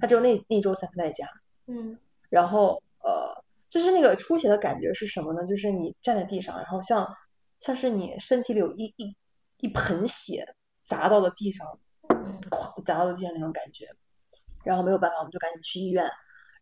[0.00, 1.26] 他只有那那周三他在家。
[1.66, 1.98] 嗯
[2.30, 3.30] 然后呃，
[3.68, 5.44] 就是那个出血的感觉是什么呢？
[5.46, 7.06] 就是你站在地上，然后像
[7.66, 9.16] 像是你身体里有一一
[9.58, 10.46] 一盆血
[10.84, 11.66] 砸到了地上，
[12.84, 13.88] 砸到了地上那种感觉。
[14.62, 16.08] 然后没有办法，我们就赶紧去医院，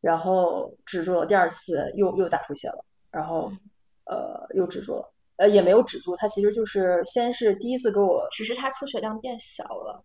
[0.01, 1.27] 然后止住了。
[1.27, 3.53] 第二次又又大出血了，然后
[4.05, 10.03] 呃又止住了，呃也没有止住，他其实就是先是第一次给我只是他出血量变小了。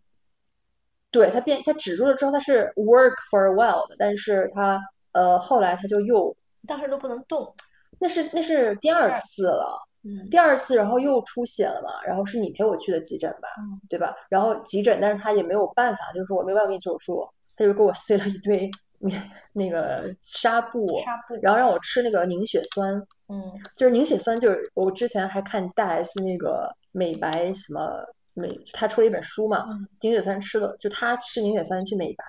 [1.11, 4.77] 对他变他止住了之后，他是 work for a while 的，但是他
[5.13, 6.35] 呃后来他就又
[6.67, 7.55] 当时都不能动。
[7.99, 9.88] 那是那是第二二次了。
[10.03, 14.15] 嗯第二次，然后又出血了嘛，然后是你陪我去的急诊吧，嗯对吧？
[14.29, 19.11] 然后急诊，但是他也没有办法，就是说我没办法给你做手术，他就给我塞了一堆那
[19.53, 22.93] 那个纱布，纱布然后让我吃那个凝血酸，
[23.27, 23.41] 嗯
[23.75, 32.23] 就是凝血酸，就是我之前还看大 S 那个美白什么美，他出了一本书嘛，嗯凝血酸吃了，就他吃凝血酸去美白，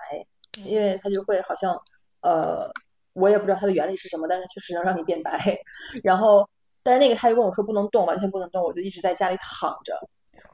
[0.59, 1.73] 嗯因为他就会好像
[2.21, 2.69] 呃，
[3.13, 5.57] 我也不知道它的原理是什么，但是确实能让你变白。
[6.03, 6.47] 然后，
[6.83, 9.93] 但是那个他就跟我说不能动，完全不能动，我就一直在家里躺着。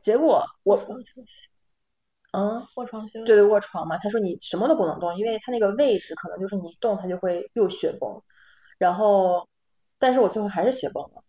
[0.01, 0.75] 结果我
[2.33, 3.25] 嗯，卧床休息。
[3.25, 8.21] 对对，卧床嘛，他说你什么都不能动，因为他那个位置可能就是你一动他就会又血崩。
[8.77, 9.47] 然后，
[9.97, 11.23] 但是我最后还是血崩了。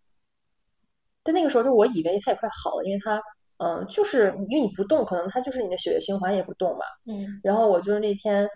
[1.22, 3.22] 但那个时候就我以为他也快好了，因为他
[3.58, 6.84] 嗯，就是因为你不动，可能他就是你的血液循环也不动嘛。
[7.06, 8.48] 嗯然后我就是那天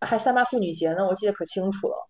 [0.00, 2.08] 还三八妇女节呢，我记得可清楚了。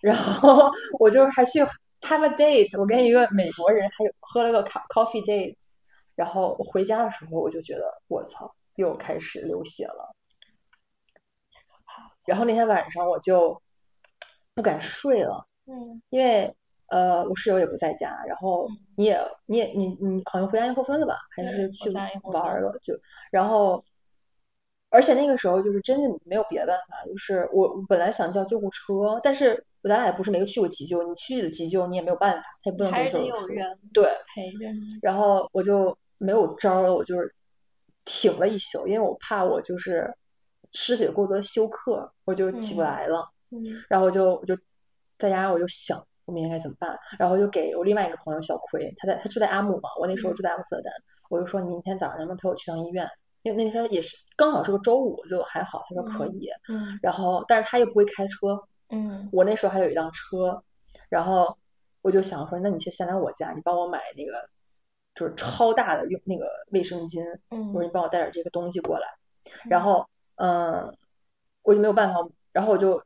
[0.00, 1.60] 然后 我就是还去
[2.02, 5.56] have a date，我跟一个美国人还有喝了个 co- coffee date。
[6.14, 10.14] 然后我回家的时候，我就觉得我操，又开始流血了。
[12.26, 13.60] 然后那天晚上我就
[14.54, 16.54] 不敢睡了，嗯因为
[16.88, 21.16] 呃我室友也不在家，然后嗯你也你也你你好像回家验过分了吧？
[21.34, 22.78] 还是去玩儿了？
[22.82, 22.94] 就
[23.30, 23.82] 然后，
[24.90, 33.30] 而且那个时候就是真的没有别的办法，就是我我本来想叫救护车，但是咱俩也不是没有去过急救，你去了急救你也没有办法，他也不能给还是得你
[33.92, 34.80] 对，陪着你。
[35.02, 37.34] 然后我就没有招儿了，我就是
[38.04, 40.12] 挺了一宿，因为我怕我就是
[40.72, 43.28] 失血过多休克，我就起不嗯来了。
[43.50, 44.56] 嗯然后我就我就
[45.18, 50.92] 在家我就想我明天该怎么办，然后就给我另外一个朋友小葵，他在他住在阿姆嘛，我那时候嗯住在阿姆斯特丹，
[51.28, 53.06] 我就说你明天早上能不能陪我去趟医院？
[53.42, 56.48] 因为那天也是刚好是个周五，就还好，他说可嗯以。
[56.68, 58.56] 嗯然后但是他又不会开车，
[58.92, 59.28] 嗯。
[59.32, 60.62] 我那时候还有一辆车，
[61.08, 61.58] 然后
[62.00, 64.48] 我就想说，那你先先来我家，你帮我买那个
[65.14, 69.06] 就是超大的用那个卫生巾，我说嗯你帮我带点这个东西过来，
[69.68, 70.96] 然后嗯，
[71.62, 72.20] 我就没有办法，
[72.52, 73.02] 然后我就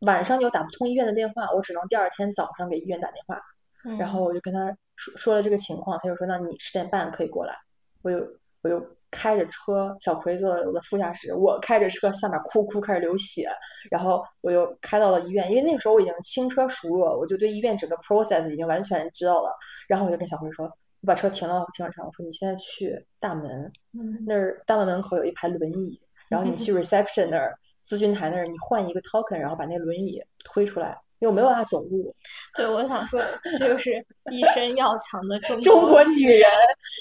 [0.00, 3.40] 晚上又打不通医院的电话，我只能第二天早上给医院打电话，
[3.84, 7.56] 嗯，然后我就跟他说说了这个情况，他就说那你十点半可以过来，
[8.02, 8.18] 我就
[8.62, 13.48] 我就开着车，小葵坐在我的副驾驶，我开着车下面哭哭开始流血，
[13.90, 19.50] 然后我又开到了医院，因为那个时候我已经轻车熟路了，我就对医院整个 process 已经完全知道了，
[19.88, 21.92] 然后我就跟小葵说，我把车停到停车。
[21.92, 24.24] 场，我说你现在去大门，嗯。
[24.26, 27.54] 那儿大门门口有一排轮椅，然后你去 reception 那儿
[27.88, 32.14] 咨询台那儿，你换一个 token，然后把那轮椅推出来，因为我没有办法走路。
[32.56, 33.20] 对，我想说，
[33.58, 33.92] 这就是
[34.30, 36.48] 一身要强的中中国女人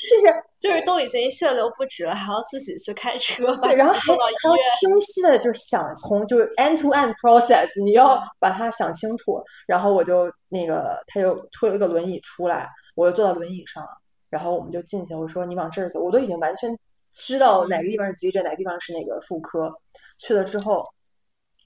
[0.10, 4.56] 就是就是都已经血流不止了，还要自己去开车对，然后还还要。
[4.80, 9.42] 清晰的，就是想从就是 end to end process，你要把它想清楚。
[9.68, 13.86] 然后我就那个，他就推了个轮椅出来，我就坐到轮椅上，
[14.30, 15.14] 然后我们就进去。
[15.16, 16.78] 我说你往这儿走，我都已经完全
[17.14, 19.72] 知道哪个地方是急诊，哪个地方是那个妇科。
[20.18, 20.84] 去了之后，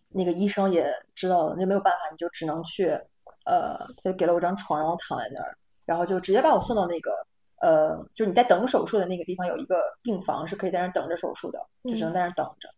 [0.10, 2.88] 那个医生也知道了，那没有办法，你就只能去，
[3.46, 7.12] 呃，他就给了我张床，让我躺在那儿，然后就直接把我送到那个
[7.62, 12.70] 呃，就是你在等手术的那个地方有一个病房，是可以在那儿等着手术的，就只能嗯在那儿等着。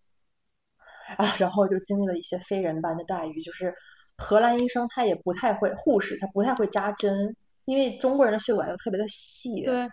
[1.18, 3.74] 啊，然后就经历了一些非人般的待遇，就是
[4.18, 9.90] 荷兰医生他也不太会，护士他不太会扎针，因为中国人的血管又特别的细，对，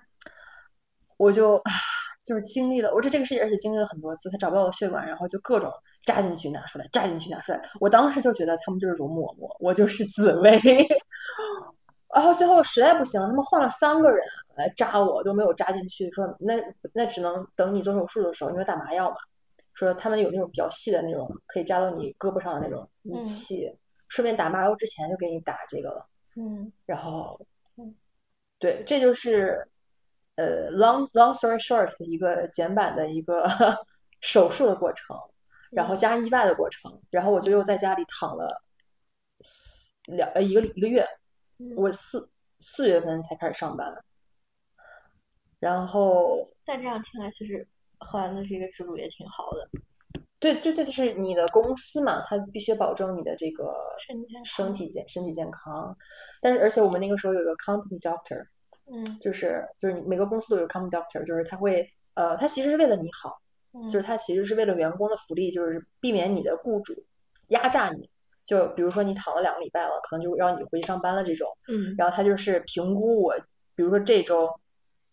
[1.17, 1.73] 我就啊，
[2.25, 5.73] 就是经历了，我这这个事情，而且经历了很多次，他找不到我血管，然后就各种
[6.05, 7.61] 扎进去拿出来，扎进去拿出来。
[7.81, 10.59] 我当时就觉得他们就是容嬷嬷，我就是紫薇。
[12.15, 16.55] 然后最后实在不行，他们换了三个人来扎我，都没有扎进去，说那
[16.95, 19.17] 那只能等你做手术的时候，因为打麻药嘛，
[19.75, 23.71] 说他们有那种比较细的那种可以扎到你胳膊上的那种仪嗯器，
[24.09, 26.07] 顺便打麻药之前就给你打这个了。
[26.37, 27.39] 嗯然后
[27.77, 27.95] 嗯，
[28.59, 29.69] 对，这就是
[30.37, 33.47] 呃 long long story short 的一个简版的一个
[34.23, 35.15] 手术的过程，
[35.71, 38.63] 然后嗯加上意外的过程，然后我就又在家里躺了
[39.41, 41.07] 四两呃一个一个月，
[41.59, 42.29] 嗯我四
[42.59, 43.93] 四月份才开始上班，
[45.59, 47.67] 然后但这样听来，其实
[47.99, 49.69] 荷兰的这个制度也挺好的。
[50.41, 53.75] 对对对，就是你的公司嘛，它必须保证你的这个
[54.45, 55.97] 身体健身体健康，
[56.41, 58.45] 但是而且我们那个时候有一个 company doctor。
[58.91, 63.48] 嗯就是就是你每个公司都有 company doctor，就是他会呃，他其实是为了你好，嗯，
[63.91, 66.95] 就是他其实是为了员工的福利，就是避免你的雇主
[67.49, 68.09] 压榨你。
[68.45, 73.35] 就比如说你躺了两个礼拜了，可能就让你回去上班了这种，嗯然后他就是评估我，
[73.75, 74.49] 比如说这周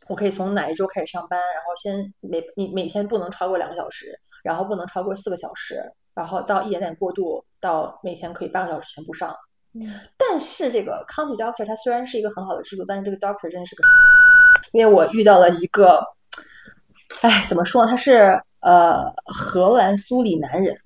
[0.07, 9.35] 我可以从哪一周开始上班，然后先每你每天不能超过两个小时，然后不能超过四个小时，然后到一点点过渡到每天可以八个小时全部上。
[9.73, 13.83] 嗯但是这个 company doctor 它虽然是一个很好的制度，但是这个 doctor 真的是个，
[14.71, 16.01] 因为我遇到了一个，
[17.21, 17.91] 哎，怎么说呢？
[17.91, 20.77] 他是呃荷兰苏里南人，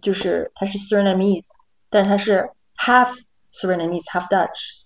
[0.00, 1.46] 就是他是 Surinamese，
[1.90, 3.12] 但是他是 half
[3.52, 4.82] Surinamese half Dutch，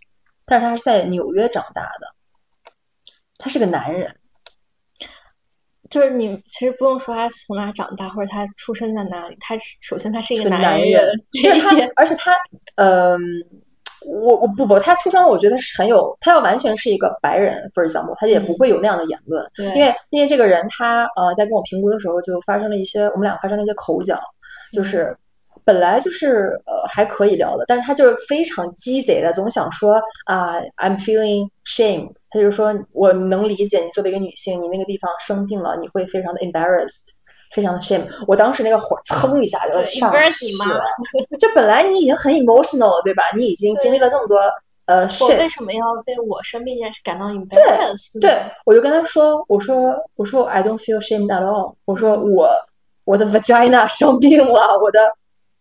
[0.46, 2.72] 但是他是在纽约长大的，
[3.38, 4.16] 他是个男人，
[5.90, 12.35] 就是你其实不用说他从哪长大，或者他出生在哪里，他首先他是一个男男人，就是他而且他，
[12.77, 13.18] 嗯、
[14.07, 24.21] 我我不不，他出生我觉得是很有，他要完全是一个白人，for example，他也不会有那样的言论，对，因为因为这个人他呃在跟我评估的时候就发生了一些，我们俩发生了一些口角，
[24.73, 25.17] 就是
[25.65, 37.12] 本来就是呃还可以聊的，但是他就是非常鸡贼的，总想说啊、I'm feeling shame，他就说我能理解你作为一个女性，你那个地方生病了，你会非常的 embarrassed。
[37.53, 40.85] 非常的 shame，我当时那个火蹭一下就上去了，
[41.38, 43.23] 就本来你已经很 emotional 了，对吧？
[43.37, 44.38] 你已经经历了这么多
[44.87, 48.21] 呃我为什么要为我生病这件事感到 embarrassed？
[48.21, 52.51] 对，我就跟他说，我说我说 I don't feel shame at all，我说我
[53.05, 54.99] 我的 vagina 生病了，我的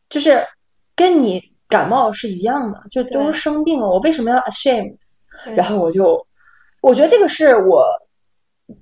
[0.10, 0.46] 就是
[0.96, 4.98] 跟你感冒是一样的，就都是生病了，我为什么要 ashamed？
[5.56, 6.26] 然后我就
[6.82, 7.86] 我觉得这个是我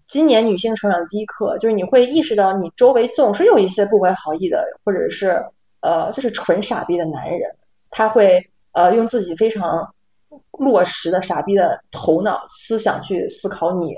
[0.08, 5.44] 今年女性成长的第一课，就是你会意识到你周围总是有一些不怀好意的，或者是
[5.82, 7.50] 呃就是纯傻逼的男人，
[7.90, 9.88] 他会呃用自己非常
[10.60, 13.94] 落实的傻逼的头脑思想去思考你，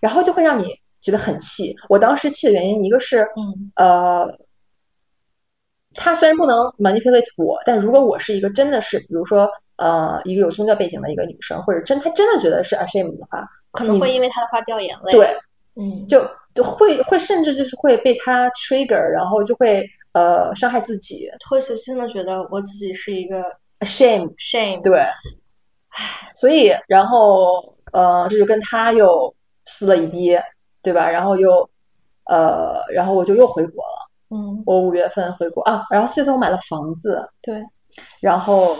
[0.00, 1.74] 然后就会让你觉得很气。
[1.88, 4.38] 我当时气的原因，一个是嗯呃，
[5.94, 15.12] 他虽然不能 manipulate 我，但如果我是一个真的是，比如说呃一个有宗教背景的一个女生，或者真她真的觉得是 ashamed 的话，可能会因为她的话掉眼泪。
[15.12, 15.36] 对，
[15.76, 23.42] 嗯，就就会会甚至就是会被她 trigger，然后就会呃伤害自己或者真的觉得我自己是一个
[23.80, 24.82] ashame shame。
[24.82, 25.04] 对，
[26.34, 27.62] 所以然后
[27.92, 29.34] 呃这就跟她又
[29.66, 30.38] 撕了一逼，
[30.82, 31.10] 对吧？
[31.10, 31.68] 然后又
[32.24, 37.62] 呃然后我就又回国了，嗯，我五月份回国啊，然后四月份我买了房子，对，
[38.20, 38.76] 然后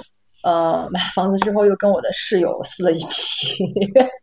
[0.46, 3.52] 呃买房子之后又跟我的室友撕了一批，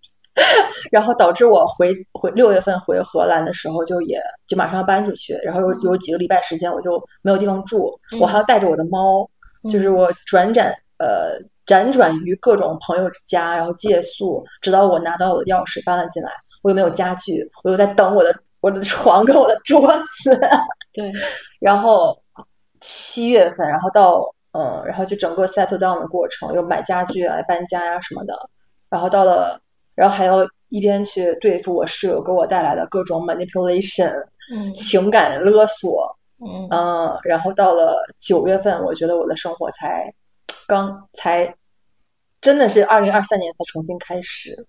[0.89, 9.29] 然后导致我回回六月份回荷兰的时候就也就马上要搬出去，然后有有几个礼拜时间我就没有地方住，我还要带着我的猫，
[9.69, 16.31] 就是我转转呃辗转于各种朋友家，然后借宿，直到我拿到我的钥匙搬了进来，
[16.61, 19.91] 我又没有家具，我又在等我的我的床跟我的桌
[20.23, 20.39] 子。
[20.93, 21.11] 对，
[21.59, 22.17] 然后
[22.79, 24.23] 七月份，然后到
[24.53, 28.33] 嗯，然后就整个 settle down 的过程，又买家具啊、搬家呀、什么的，
[28.89, 29.59] 然后到了，
[29.95, 34.13] 然后还要一边去对付我室友给我带来的各种 manipulation、
[34.53, 34.73] 嗯。
[34.75, 36.67] 情感勒索，嗯。
[36.71, 40.13] 嗯，然后到了九月份，我觉得我的生活才
[40.67, 41.55] 刚才
[42.41, 44.67] 真的是二零二三年才重新开始，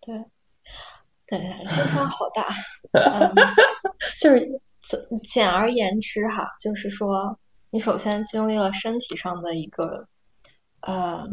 [0.00, 0.24] 对，
[1.26, 2.48] 对，心伤好大。
[2.92, 3.34] 嗯，
[4.20, 7.38] 就是总简而言之哈，就是说，
[7.72, 10.06] 你首先经历了身体上的一个
[10.82, 11.26] 呃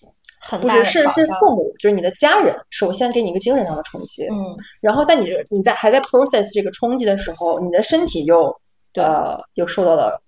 [0.00, 0.08] 不
[0.40, 8.54] 很大的是是是父母，就是你的家人，首先给你一个精神上的冲击，嗯，然后在你你在还在 process 这个冲击的时候，你的身体又
[8.94, 10.20] 呃又受到了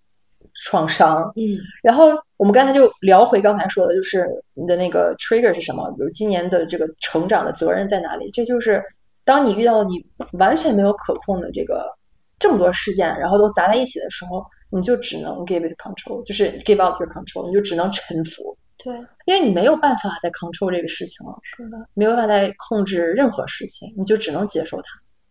[0.64, 4.24] 创伤，嗯然后我们刚才就聊回刚才说的，就是
[4.54, 5.90] 你的那个 trigger 是什么？
[5.98, 8.30] 比如今年的这个成长的责任在哪里？
[8.30, 8.80] 这就是
[9.24, 10.06] 当你遇到了你
[10.38, 11.92] 完全没有可控的这个
[12.38, 14.42] 这么多事件，然后都砸在一起的时候，
[14.76, 24.84] 你就只能 give it control，就是 give out your control，你就只能臣服，对，因为你没有办法再 control 这个事情了，是的，没有办法再控制任何事情，你就只能接受它。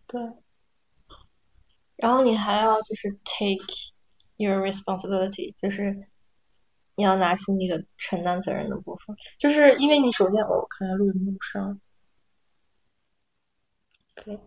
[0.06, 0.20] 对。
[1.96, 3.64] 然后你还要就是 take
[4.36, 5.98] your responsibility，就是
[6.94, 9.16] 你要拿出你的承担责任的部分。
[9.38, 11.80] 就是因为你首先，我看看录音录上
[14.18, 14.38] ，OK，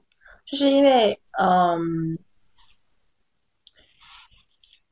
[0.46, 2.20] 就是因为，嗯，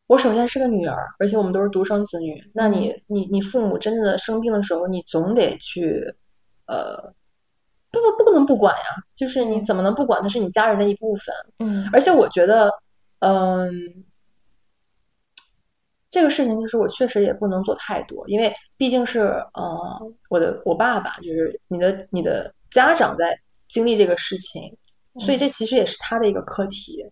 [0.08, 2.42] 我首先是个女儿，而且我们都是独生子女。
[2.54, 6.02] 那你，你，你父母真的生病的时候，你总得去，
[6.66, 7.14] 呃，
[7.92, 8.84] 不不不能不管呀，
[9.16, 10.22] 就是你怎么能不管？
[10.22, 11.36] 他是你家人的一部分。
[11.60, 12.72] 嗯而且我觉得，
[13.20, 13.70] 嗯，
[16.10, 24.74] 这个事情就是我确实也不能做太多，因为毕竟是呃我的我爸爸，就是你的你的家长在经历这个事情，
[25.20, 27.06] 所以这其实也是他的一个课题。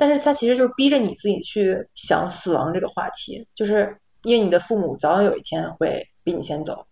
[0.00, 6.86] 但是他其实就是逼着你自己去想死亡这个话题，就是因为你的父母早晚有一天会比你先走，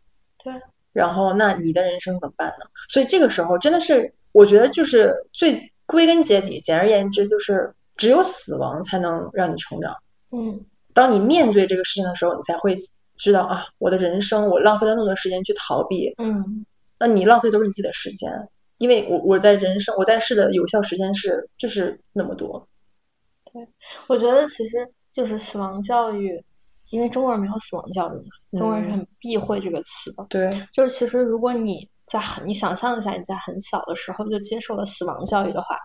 [0.45, 0.53] 对，
[0.93, 2.67] 然后那你的人生怎么办呢？
[2.91, 9.97] 所以这个时候真的是，我觉得就是最归根结底，简而言之，就是只有死亡才能让你成长。
[10.31, 10.61] 嗯
[10.93, 12.77] 当你面对这个事情的时候，你才会
[13.17, 16.67] 知道啊，我的人生我浪费了那么多时间去逃避，嗯
[16.99, 18.31] 那你浪费都是你自己的时间，
[18.77, 22.69] 因为我我在人生我在世的有效时间是就是那么多。
[24.07, 24.77] 我觉得其实
[25.11, 26.43] 就是死亡教育，
[26.91, 30.27] 因为中国人没有死亡教育嘛，中国人是嗯很避讳这个词的。
[30.29, 35.79] 对，就是其实如果你在很，你想象一下你在很小的时候就接受了死亡教育的话，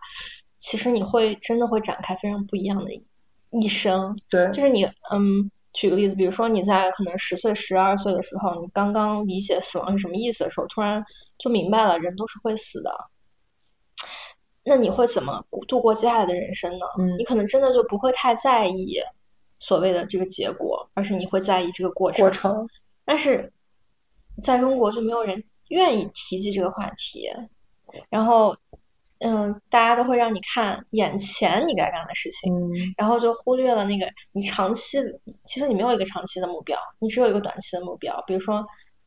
[0.59, 3.05] 其实你会真的会展开非常不一样的一
[3.51, 4.15] 一生。
[4.29, 11.03] 对，就是你，嗯，举个例子，比如说你在可能十岁、十二岁的时候，你刚刚理解死亡是什么意思的时候，突然
[11.37, 12.91] 就明白了人都是会死的。
[14.63, 16.85] 那你会怎么度过接下来的人生呢？
[16.97, 17.15] 嗯。
[17.17, 18.97] 你可能真的就不会太在意
[19.59, 22.21] 所谓的这个结果，而是你会在意这个过程。
[22.23, 22.67] 过程，
[23.05, 23.51] 但是
[24.41, 27.29] 在中国就没有人愿意提及这个话题，
[28.09, 28.55] 然后，
[29.19, 32.73] 嗯，大家都会让你看眼前你该干的事情，嗯。
[32.97, 34.97] 然后就忽略了那个你长期，
[35.45, 38.65] 其实你没有一个长期的目标，你只有一个短期的目标，比如说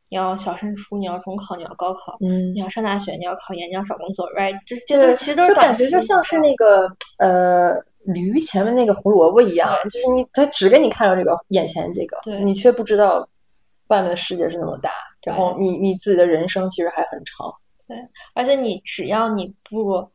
[0.08, 4.56] 你要小升初，你要中考，你要高考，嗯你要上大学，你要考研，你要找工作，right？
[4.64, 6.88] 这这都，其实都是就感觉就像是那个
[7.18, 13.28] 呃驴前面那个胡萝卜一样，对就是你他只给你看到这个眼前这个，对你却不知道
[13.88, 14.92] 外面的世界是那么大，
[15.24, 17.52] 然后你你自己的人生其实还很长。
[17.88, 17.96] 对
[18.34, 20.08] 而且你只要你不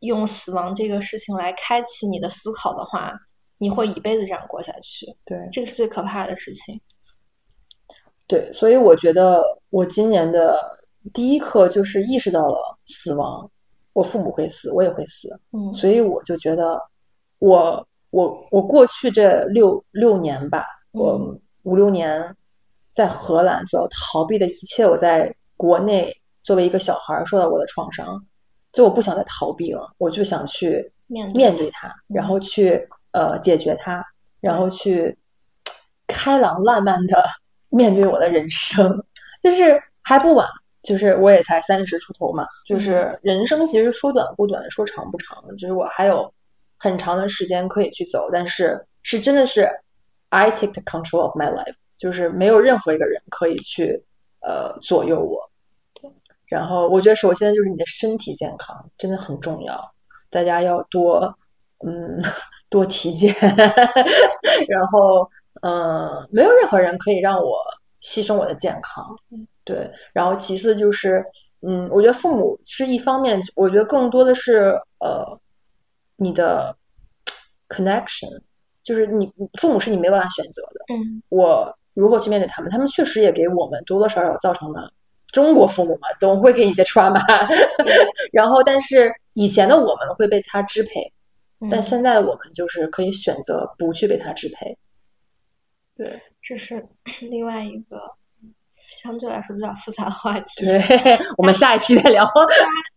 [0.00, 3.12] 用死亡这个事情来开启你的思考的话，
[3.58, 6.80] 你会一辈子这样过下去，对这个是最可怕的事情。
[8.26, 10.58] 对，所以我觉得我今年的
[11.12, 12.56] 第一课就是意识到了
[12.86, 13.50] 死亡，
[13.92, 15.72] 我父母会死，我也会死，嗯。
[15.74, 16.80] 所以我就觉得
[17.38, 22.34] 我我我过去这六六年吧，我五六年
[22.94, 26.10] 在荷兰所要逃避的一切，我在国内
[26.42, 28.24] 作为一个小孩儿受到过的创伤，
[28.72, 34.02] 就我不想再逃避了，我就想去面对面对它，然后去呃解决它，
[34.40, 35.16] 然后去
[36.06, 37.22] 开朗烂漫的
[37.74, 39.04] 面对我的人生，
[39.42, 40.48] 就是还不晚。
[40.82, 46.30] 就是我也才三十出头嘛，就是人生其实说短不短，说长不长，就是我还有
[46.76, 49.66] 很长的时间可以去走，但是是真的是
[50.28, 54.04] I take the control of my life，就是没有任何一个人可以去
[54.42, 55.40] 呃左右我。
[56.44, 59.90] 然后我觉得首先就是你的身体健康真的很重要，
[60.30, 61.34] 大家要多
[61.86, 62.22] 嗯
[62.68, 63.34] 多体检，
[64.68, 65.30] 然后嗯、
[65.64, 67.56] 呃没有任何人可以让我
[68.02, 69.16] 牺牲我的健康，
[69.64, 69.90] 对。
[70.12, 71.24] 然后其次就是
[71.66, 75.40] 嗯，我觉得父母是一方面，我觉得更多的是呃
[76.16, 76.76] 你的
[77.70, 78.28] connection，
[78.82, 82.70] 就是你父母是你没办法选择的，嗯我如何去面对他们？
[82.70, 84.92] 他们确实也给我们多多少少造成了
[85.28, 87.22] 中国父母嘛，总会给你一些 trauma。
[88.32, 91.10] 然后，但是以前的我们会被他支配，
[91.70, 94.76] 但嗯现在的我们就是可以选择不去被他支配。
[95.96, 96.84] 对这是
[97.30, 98.00] 另外一个
[99.02, 100.64] 相对来说比较复杂的话题。
[100.66, 100.80] 对，
[101.38, 102.28] 我们下一期再聊。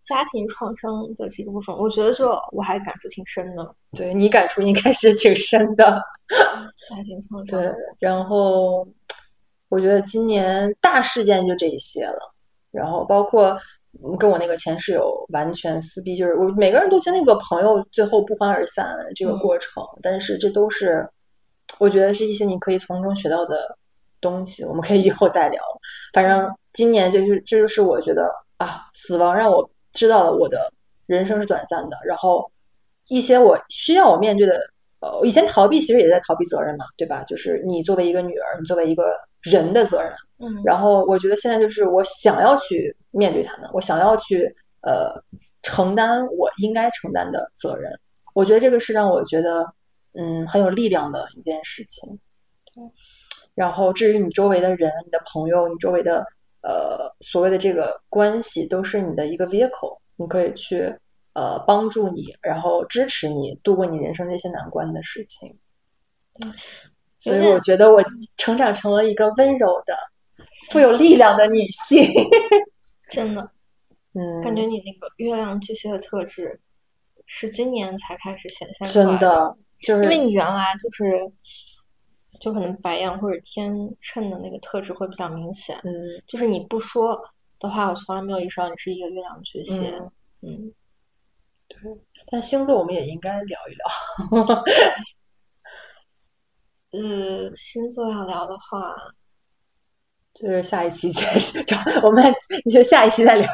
[0.04, 3.76] 家庭创伤的这个部分，我觉得这我还感触挺深的。
[3.91, 6.02] 对你感触应该是挺深的。
[6.89, 8.88] 家庭创伤，对，然后
[9.70, 12.34] 我觉得今年大事件就这一些了，
[12.72, 13.58] 然后包括
[14.18, 21.10] 跟我那个前室友完全撕逼，就是我每个人都经历过朋友最后不欢而散这个过程，但是这都是
[21.80, 23.78] 我觉得是一些你可以从中学到的
[24.21, 25.61] 东西，我们可以以后再聊。
[26.13, 30.71] 反正今年就是这就是我觉得啊，死亡让我知道了我的
[31.05, 32.49] 人生是短暂的，然后
[33.07, 34.59] 一些我需要我面对的。
[34.99, 37.23] 呃，以前逃避其实也在逃避责任嘛，对吧？
[37.28, 39.03] 就是你作为一个女儿，你作为一个
[39.41, 40.11] 人的责任。
[40.39, 40.59] 嗯。
[40.65, 44.51] 然后我觉得现在就是我想要去面对他们，我想要去
[44.82, 45.13] 呃
[45.61, 47.91] 承担我应该承担的责任。
[48.34, 49.71] 我觉得这个是让我觉得
[50.18, 52.20] 嗯很有力量的一件事情。
[52.74, 52.84] 对
[53.55, 56.26] 然后至于你周围的人、你的朋友、你周围的
[56.61, 60.93] 呃所谓的这个关系，都是你的一个 vehicle，你可以去。
[61.34, 65.55] 呃，帮助你，然后支持你度过你人生这些难关的事情。
[67.20, 68.03] 所以我觉得我
[68.38, 69.95] 成长成了一个温柔的、
[70.72, 72.11] 富有力量的女性。
[73.07, 73.51] 真的，
[74.13, 76.59] 嗯，感觉你那个月亮巨蟹的特质
[77.28, 79.11] 是今年才开始显现出来的。
[79.11, 81.32] 真的，就是因为你原来就是，
[82.39, 85.80] 就可能白羊或者天秤的那个特质会比较明显。
[85.84, 85.91] 嗯，
[86.25, 87.19] 就是你不说
[87.59, 89.99] 的话，我从来没有意识到你是一个月亮巨蟹。
[90.41, 90.73] 嗯。
[91.69, 91.78] 对，
[92.32, 94.63] 但星座我们也应该聊一聊。
[96.91, 98.95] 呃，星座要聊的话，
[100.39, 102.33] 就是下一期开始找我们，
[102.71, 103.49] 就下一期再聊。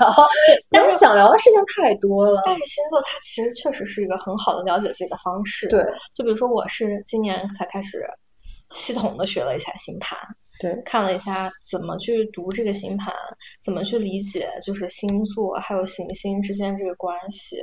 [0.70, 2.42] 但是想聊的事情太多了。
[2.46, 5.68] 但是星座它其实确实是一个很好的了解自己的方式。
[5.70, 5.82] 对，
[6.14, 8.06] 就比如说我是今年才开始
[8.72, 10.18] 系统的学了一下星盘。
[10.60, 13.14] 对，看了一下怎么去读这个星盘，
[13.64, 17.58] 怎么去理解就是星座还有行星之间这个关系，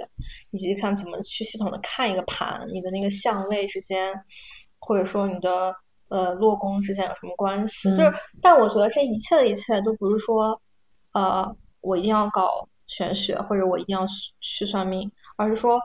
[0.50, 4.12] 以及看怎么去系统的看一个盘，你的那个相位之间，
[4.80, 5.72] 或者说你的
[6.11, 7.88] 呃落宫之间有什么关系？
[7.90, 10.61] 就是，但我觉得这一切的一切都不是说，
[11.14, 14.06] 呃，我一定要搞玄学或者我一定要
[14.40, 15.80] 去算命，而是说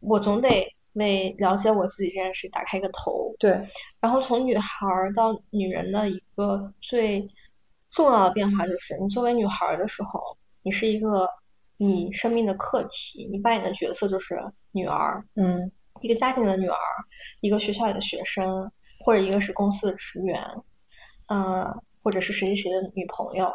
[0.00, 0.48] 我总得。
[0.94, 3.52] 为了解我自己这件事打开一个头，对。
[4.00, 4.84] 然后从女孩
[5.14, 7.28] 到女人的一个最
[7.88, 10.20] 重要的变化就是，你作为女孩的时候，
[10.62, 11.28] 你是一个
[11.76, 14.34] 你生命的课题，你扮演的角色就是
[14.72, 15.70] 女儿，嗯，
[16.00, 16.76] 一个家庭的女儿，
[17.42, 18.68] 一个学校里的学生，
[19.08, 20.38] 或者一个是公司的职员，
[21.28, 21.64] 呃，
[22.02, 23.50] 或者是谁谁的女朋友。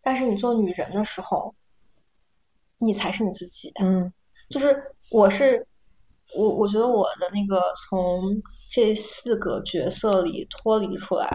[0.00, 1.52] 但是你做女人的时候，
[2.78, 4.12] 你才是你自己，嗯，
[4.48, 5.66] 就是我是。
[6.36, 8.40] 我我觉得我的那个从
[8.70, 11.28] 这四个角色里脱离出来，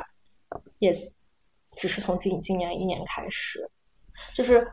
[0.80, 0.90] 也
[1.76, 3.60] 只是从今今年一年开始，
[4.34, 4.66] 就是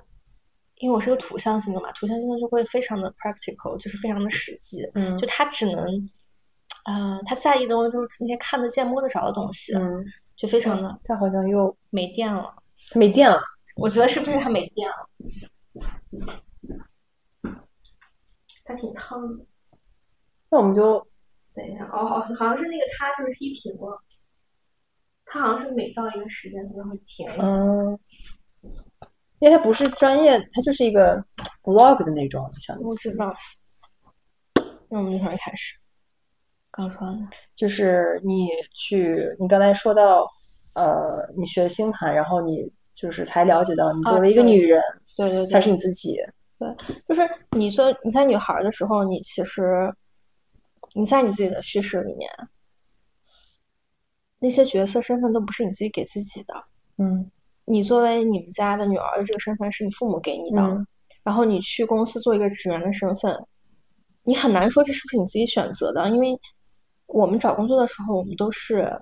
[0.76, 6.08] 因为我是个土象星的嘛，土象星的就会非常的 practical，就是非常的实际，嗯，就他只能，
[6.85, 10.05] 呃，他在意的东西就是那些看得见摸得着的东西，嗯，
[10.37, 12.55] 就非常的，他好像又没电了，
[12.95, 13.41] 没电了，
[13.76, 15.09] 我觉得是不是他没电了？
[18.64, 19.45] 他挺烫的。
[20.51, 21.07] 那我们就
[21.55, 24.03] 等一下，哦，好，好像是那个他就是黑屏了，
[25.24, 27.28] 他好像是每到一个时间他就会停。
[27.39, 27.99] 嗯，
[29.39, 31.24] 因为他不是专业，他就是一个
[31.62, 33.35] vlog 的那种，像我知道。
[34.89, 35.74] 那我们从开始，
[36.73, 37.18] 刚说的，
[37.55, 40.27] 就是你去，你刚才说到，
[40.75, 44.83] 呃，你学星盘，然后你就是才了解到，你作为一个女人，
[45.16, 46.16] 对对对，才是你自己。
[46.59, 46.68] 对，
[47.07, 49.95] 就是你说你在女孩的时候，你其实。
[50.95, 52.29] 你在你自己的叙事里面，
[54.39, 56.53] 那些角色身份都不是你自己给自己的。
[56.99, 57.31] 嗯，
[57.64, 60.87] 你作为你们家的女儿的这个身份是你父母给你的，
[61.23, 63.35] 然后你去公司做一个职员的身份，
[64.23, 66.39] 你很难说这是不是你自己选择的，因为
[67.12, 69.00] 我们找工作的时候，我们都是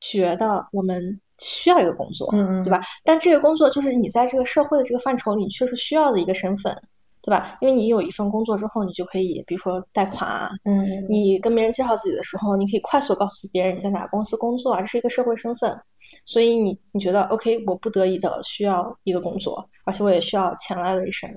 [0.00, 2.80] 觉得我们需要一个工作，嗯对吧？
[3.04, 6.76] 但这个工作就是你在这个社会的这个范畴里确实需要的一个身份。
[7.24, 7.56] 对吧？
[7.60, 15.80] 因为你有一份工作之后，你就可以，比如说贷款啊，嗯，你跟别人介绍自己的时候，你可以快速告诉别人你在哪个公司工作啊，这是一个社会身份。
[16.24, 21.30] 所以你你觉得 OK，我不得已的需要一个工作，而且我也需要钱来维生。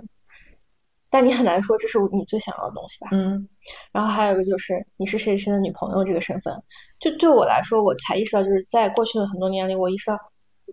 [1.10, 3.10] 但你很难说这是你最想要的东西吧？
[3.12, 3.47] 嗯。
[3.91, 6.53] 然后还有一个就是你是谁谁的女朋友这个身份，
[6.99, 10.18] 就对我来说，我才意识到，就是在过去的很多年里，我意识到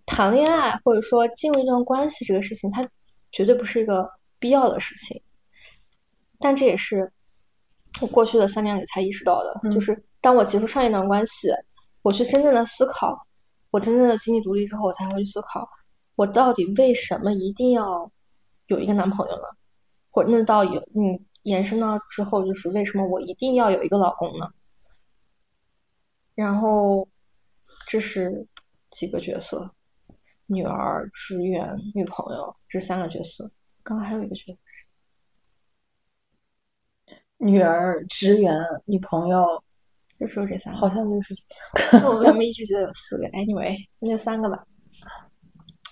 [0.07, 2.83] 谈恋爱或者说进入一段关系这个事情，它
[3.31, 4.09] 绝对不是一个。
[4.43, 5.23] 必要的事情，
[6.41, 7.13] 但这也是
[8.01, 9.71] 我过去的三年里才意识到的。
[9.71, 11.49] 就是当我结束上一段关系，
[12.03, 13.17] 我去真正的思考，
[13.71, 15.65] 我真正的经济独立之后，我才会去思考，
[16.17, 18.11] 我到底为什么一定要
[18.67, 19.43] 有一个男朋友呢？
[20.13, 24.49] 或者那到有嗯延伸到之后，就是为什么我一定要有一个老公呢？
[26.37, 27.09] 然后
[27.89, 28.47] 这是
[28.93, 29.75] 几个角色：
[30.47, 33.51] 女儿、职员、女朋友，这三个角色。
[33.83, 34.59] 刚刚还有一个角色，
[37.39, 38.55] 女儿、职员、
[38.85, 39.63] 女朋友，
[40.21, 40.79] 就说这三个。
[40.79, 41.35] 好像就是
[42.07, 44.65] 我为什么一直觉得有四个？Anyway，那就三个吧。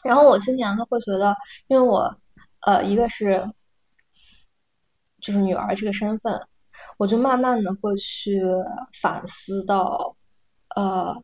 [0.04, 1.34] 然后我今年呢会觉得，
[1.66, 2.16] 因为我
[2.60, 3.44] 呃一个是
[5.20, 6.40] 就是女儿这个身份，
[6.96, 8.42] 我就慢慢的会去
[9.00, 10.14] 反思到，
[10.76, 11.14] 呃，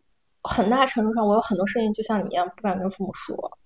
[0.43, 3.59] 很大程度上我有很多事情就像你一样不敢跟父母说。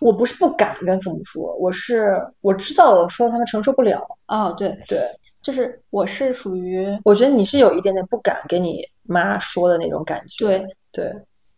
[0.00, 4.04] 我不是不敢跟父母说，我是我知道我说他们承受不了。
[4.26, 5.08] 哦，对，对，
[5.40, 10.44] 就是我是属于我觉得你是有一点点不敢给你妈说的那种感觉。
[10.44, 11.14] 对对，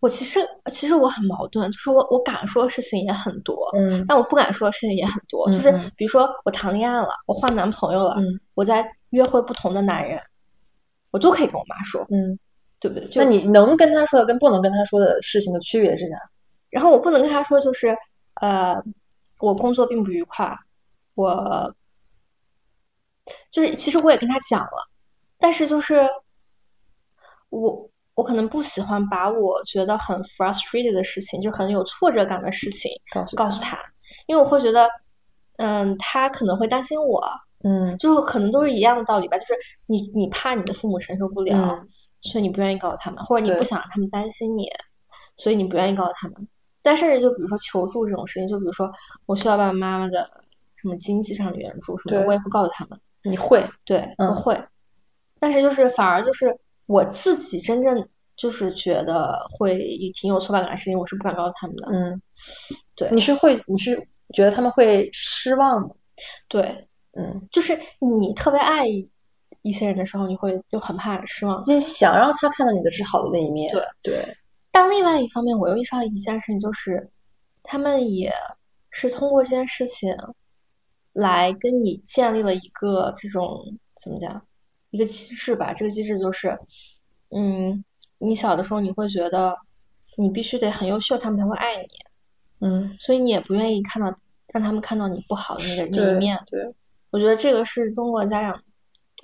[0.07, 0.39] 我其实
[0.71, 5.51] 其实我很矛盾，就是我我敢说的事情也很多，嗯但我不敢说的事情也很多。
[5.51, 10.17] 就是比如说我谈恋爱了，我换男朋友了，嗯我在约会不同的男人，
[11.11, 12.39] 我都可以跟我妈说，嗯，
[12.79, 13.09] 对不对？
[13.09, 16.17] 就那你能跟他说的跟不能跟他说的事情的区别是啥？
[16.71, 17.93] 然后我不能跟他说，就是
[18.35, 18.81] 呃，
[19.41, 20.57] 我工作并不愉快，
[21.17, 21.75] 我
[23.51, 24.89] 就是其实我也跟他讲了，
[25.37, 26.09] 但是就是
[27.49, 33.79] 我我可能不喜欢把我觉得很 frustrated 的事情，就很有挫折感的事情告诉告诉他，
[34.27, 34.89] 因为我会觉得，
[35.59, 37.23] 嗯，他可能会担心我，
[37.63, 39.55] 嗯就是可能都是一样的道理吧，就是
[39.87, 41.89] 你你怕你的父母承受不了，嗯
[42.23, 44.67] 所以你不愿意告诉他们，或者你不想让他们担心你，
[45.37, 46.49] 所以你不愿意告诉他们。
[46.83, 48.91] 但甚至就比如说求助这种事情，就比如说
[49.27, 50.29] 我需要爸爸妈妈的
[50.75, 54.59] 什么经济上的援助什么的，我也会告诉他们，你会对，嗯我会。
[55.39, 56.57] 但是就是反而就是
[56.87, 59.79] 我自己真正就是觉得会
[60.15, 61.89] 挺有挫败感的事情，我是不敢告诉他们的。
[61.91, 62.23] 嗯，
[62.95, 63.97] 对你是会你是
[64.35, 65.89] 觉得他们会失望吗？
[66.49, 68.87] 对，嗯，就是你特别爱
[69.63, 71.65] 一些人的时候，你会就很怕失望。
[71.65, 73.73] 就是想让他看到你的是好的那一面。
[73.73, 74.37] 对对，
[74.71, 77.11] 但另外一方面，我又意识到一件事情，就是
[77.63, 78.33] 他们也
[78.91, 80.15] 是通过这件事情
[81.13, 83.61] 来跟你建立了一个这种
[84.03, 84.43] 怎么讲，
[84.97, 85.73] 一个机制吧。
[85.75, 86.59] 这个机制就是，
[87.31, 87.85] 嗯，
[88.19, 89.55] 你小的时候你会觉得
[90.17, 91.87] 你必须得很优秀，他们才会爱你，
[92.67, 94.09] 嗯，所以你也不愿意看到
[94.55, 96.39] 让他们看到你不好的那个那一面。
[96.47, 96.61] 对，
[97.11, 98.59] 我觉得这个是中国家长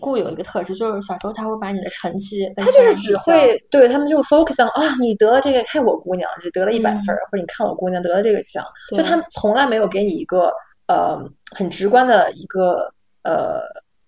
[0.01, 8.65] 固有一个特质，就是小时候他会把你的成绩他就是只会对他们就 focus on 啊，你得了这个，看我姑娘就得了一百分儿，或者你看我姑娘得了这个奖，
[8.97, 10.53] 就他们从来没有给你一个
[10.89, 11.19] 呃
[11.57, 12.93] 很直观的一个
[13.23, 13.61] 呃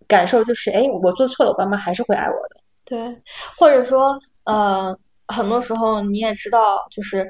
[0.07, 2.61] 感受，就是哎，我做错了，我爸妈还是会爱我的。
[2.85, 3.23] 对，
[3.57, 4.97] 或者说，呃，
[5.29, 7.27] 很多时候你也知道，就是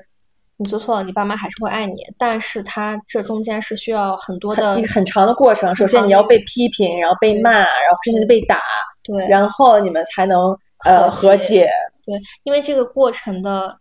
[0.57, 8.61] 你做错了，你爸妈还是会爱你，但是他这中间是需要很多的一个很长的过程，首先你要被批评，然后被骂，然后甚至被打，
[9.03, 11.69] 对然后你们才能呃和解。
[12.05, 13.79] 对，因为这个过程的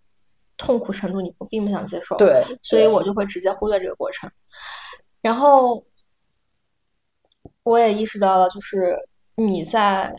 [0.58, 4.30] 痛苦程度你不并不想接受，，对所以我就会直接忽略这个过程。
[5.22, 5.84] 然后
[7.64, 8.98] 我也意识到了，就是
[9.36, 10.14] 你在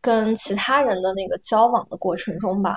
[0.00, 2.76] 跟其他人的那个交往的过程中吧，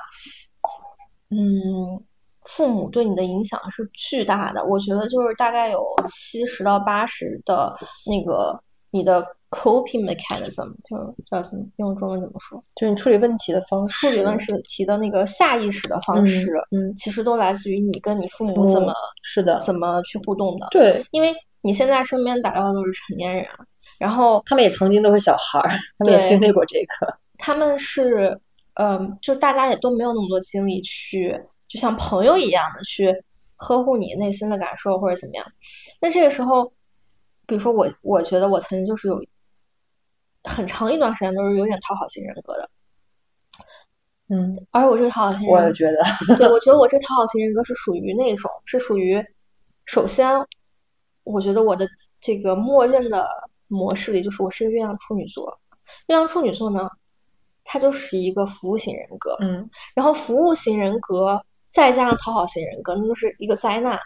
[1.29, 2.03] 嗯，
[2.45, 4.63] 父母对你的影响是巨大的。
[4.65, 7.73] 我觉得就是大概有七十到八十的
[8.05, 8.59] 那个
[8.91, 11.65] 你的 coping mechanism，就叫什么？
[11.77, 12.61] 用中文怎么说？
[12.75, 20.67] 就是你处理问题的方式，处理问题的那个下意识的方嗯式，嗯其实都来自于你跟你父母怎嗯么是的，怎么去互动的。
[20.71, 23.47] 对因为你现在身边打交道都是成年人，
[23.99, 27.17] 然后他们也曾经都是小孩儿，他们也经历过这个。
[27.37, 28.39] 他们是，
[28.75, 33.13] 嗯，就大家也都没有那么多精力去，就像朋友一样的去
[33.55, 35.45] 呵护你内心的感受或者怎么样。
[35.99, 36.65] 那这个时候，
[37.45, 39.21] 比如说我，我觉得我曾经就是有
[40.43, 42.69] 很长一段时间都是有点讨好型人格的，
[44.29, 49.23] 嗯，而我这个讨好型人格我也觉得，对，我觉得我这讨好型人格是属于那种，是属于，
[49.85, 50.29] 首先，
[51.23, 51.87] 我觉得我的
[52.19, 53.27] 这个默认的
[53.67, 55.59] 模式里，就是我是个月亮处女座。
[56.07, 56.89] 月亮处女座呢，
[57.63, 63.99] 它就是一个服务型人格，嗯，然后服务型人格再加上讨好型人格，那就是一个灾难。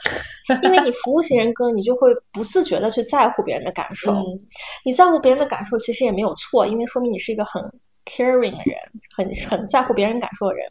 [0.63, 4.13] 因为你服务型人格，你就会不自觉的去在乎别人的感受。
[4.13, 4.23] 嗯
[4.85, 7.61] 你在乎别人的感受，其实也没有错，因为说明你是一个很
[8.05, 8.77] caring 的人，
[9.15, 10.65] 很很在乎别人感受的人。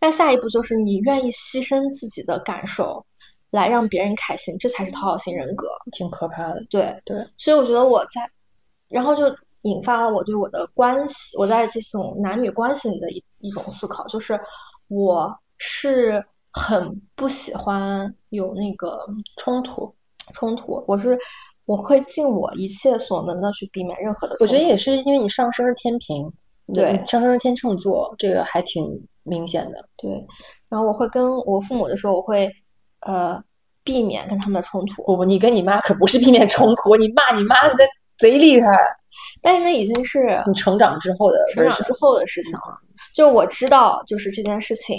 [0.00, 3.04] 那下一步就是你愿意牺牲自己的感受
[3.54, 5.68] 来让别人开心，这才是讨好型人格。
[5.92, 6.60] 挺可怕的。
[6.68, 8.28] 对对，所以我觉得我在，
[8.88, 9.32] 然后就
[9.62, 14.36] 引发了我对我的关系，我在这种男女关系里的一一种思考，就是
[14.88, 19.94] 我是很不喜欢有那个冲突
[20.32, 21.16] 冲突，我是
[21.64, 24.36] 我会尽我一切所能的去避免任何的。
[24.40, 26.28] 我觉得也是因为你上升是天平，
[26.74, 28.84] 对上升是天秤座，这个还挺
[29.22, 29.88] 明显的。
[29.96, 30.10] 对，
[30.68, 32.50] 然后我会跟我父母的时候，我会
[33.04, 33.42] 呃
[33.82, 35.02] 避免跟他们的冲突。
[35.04, 37.86] 不不，你跟你妈可不是避免冲突，你骂你妈的
[38.18, 38.68] 贼厉害。
[39.40, 42.80] 但是那已经是你成长之后的成长之后的事情了。
[43.14, 44.98] 就我知道，就是这件事情，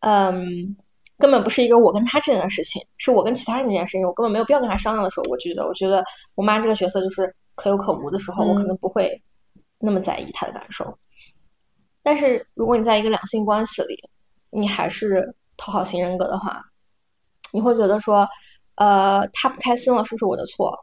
[0.00, 0.76] 嗯，
[1.18, 6.04] 根本不是一个我跟他之间的事情，是我跟其他人这件事情，我根本没有必要跟他商量的时候，我觉得，我觉得
[6.34, 9.10] 我妈这个角色就是可有可无的时候，我可能不会
[9.78, 10.98] 那么在意她的感受。
[12.02, 13.96] 但是如果你在一个两性关系里，
[14.50, 16.62] 你还是讨好型人格的话，
[17.52, 18.28] 你会觉得说，
[18.74, 20.76] 呃，他不开心了，是不是我的错？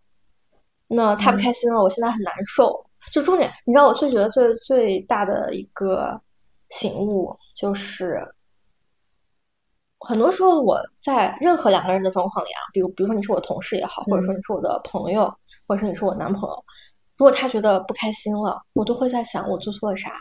[0.88, 2.86] 那他不开心了，我现在很难受。
[3.12, 6.20] 就重点，你知道我最觉得最最大的一个
[6.70, 8.20] 醒悟，就是
[10.00, 15.34] 很多时候我在任何两个人的状况里啊，比如比如说你是我同事也好，或者说你是我的朋友，
[15.68, 16.66] 或者是你是我男朋友，
[17.18, 20.12] 如果他觉得不开心了，我都会在想我做错了啥，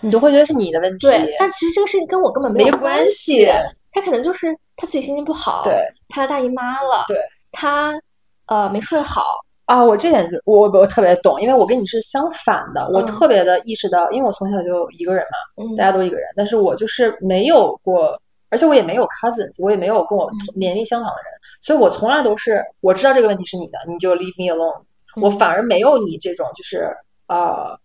[0.00, 1.06] 你都会觉得是你的问题。
[1.06, 3.46] 对，但其实这个事情跟我根本没有关系，
[3.90, 7.18] 他可能就是他自己心情不好，对，他大姨妈了，对，
[7.52, 8.00] 他
[8.46, 9.22] 呃没睡好。
[9.66, 24.82] 啊，我这点就我我特别懂，因为我跟你是相反的，我特别的意识到，因为我从小就一个人嘛，大家都一个人，但是我就是没有过，而且我也没有 cousins，我也没有跟我年龄相仿的人，所以我从来都是我知道这个问题是你的，你就 leave me alone，
[25.22, 26.92] 我反而没有你这种，就是
[27.28, 27.78] 呃，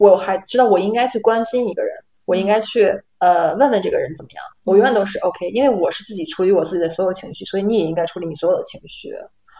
[0.00, 1.94] 我还知道我应该去关心一个人，
[2.24, 9.14] 我应该去呃问问这个人怎么样，我永远都是 OK，因为我是自己处理我自己的所有情绪，所以你也应该处理你所有的情绪。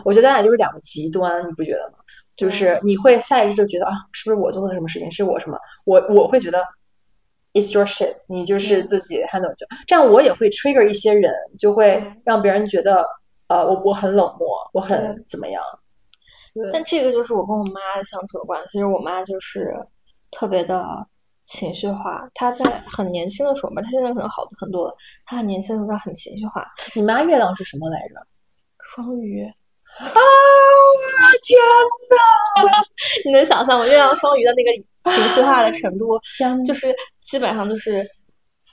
[0.04, 1.98] 我觉得咱俩就是两个极端，你不觉得吗？
[2.36, 5.10] 就是你会下意识就觉得啊，是不是我做错了什么事情？
[5.10, 5.58] 是我什么？
[5.84, 6.62] 我我会觉得
[7.52, 13.04] ，it's your shit，你就是自己 handle 就这样，我也会 trigger 一些人，就会让别人觉得
[13.48, 15.60] 呃，我我很冷漠，我很怎么样？
[16.72, 19.74] 但这个就是我跟我妈相处的关系，其实我妈就是
[20.30, 20.84] 特别的
[21.48, 22.28] 情绪化。
[22.34, 24.94] 他在很年轻的时候吧，他现在可能好很多了。
[25.24, 26.66] 他很年轻的时候她很情绪化。
[26.94, 28.14] 你妈月亮是什么来着？
[28.94, 29.44] 双鱼。
[29.98, 30.06] 啊！
[31.42, 31.58] 天
[32.10, 32.84] 哪！
[33.24, 34.70] 你能想象我月亮双鱼的那个
[35.12, 36.20] 情绪化的程度，
[36.64, 38.06] 就是基本上就是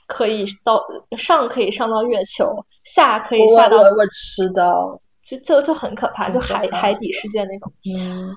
[0.06, 0.80] 可以到
[1.18, 7.72] 上可以上到月球，下可以下到我我知道，就就就很可怕，就海海底世界那种。
[7.98, 8.30] 嗯，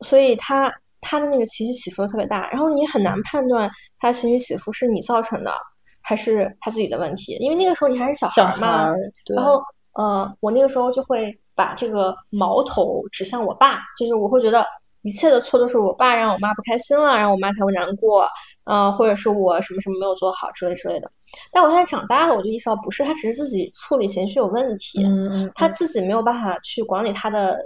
[0.00, 0.72] 所以他
[1.04, 5.52] 他的那个情绪起伏特别大，然后你很难判断他情绪起伏是你造成的
[6.00, 8.88] 还是他自己的问题，因为那个时候你还是小孩嘛。
[9.36, 11.38] 然后呃，我那个时候就会。
[11.56, 14.66] 把这个矛头指向我爸，就是我会觉得
[15.02, 18.26] 一切的错都是我爸让我妈不开心了，然后我妈才会难过，
[18.64, 21.08] 嗯，或者是我什么什么没有做好之类之类的。
[21.52, 25.06] 但我现在长大了，我就意识到不是，他只是自己处理情绪有问题，
[25.54, 27.56] 他自己没有办法去管理他的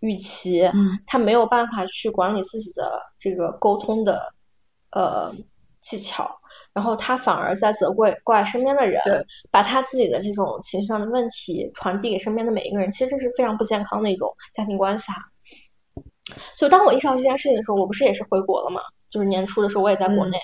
[0.00, 0.62] 预期，
[1.06, 4.32] 他没有办法去管理自己的这个沟通的
[4.90, 5.34] 呃
[5.80, 6.30] 技巧。
[6.72, 9.00] 然后他反而在责怪怪身边的人，
[9.50, 15.18] 把他自己的这种情绪上的问题传递给身边的每一个人，其实这是非常不健康的一种家庭关系哈。
[16.56, 18.80] 就当我意识到这件事情的时候，我不是也是回国了嘛？
[19.08, 20.38] 就是年初的时候，我也在国内。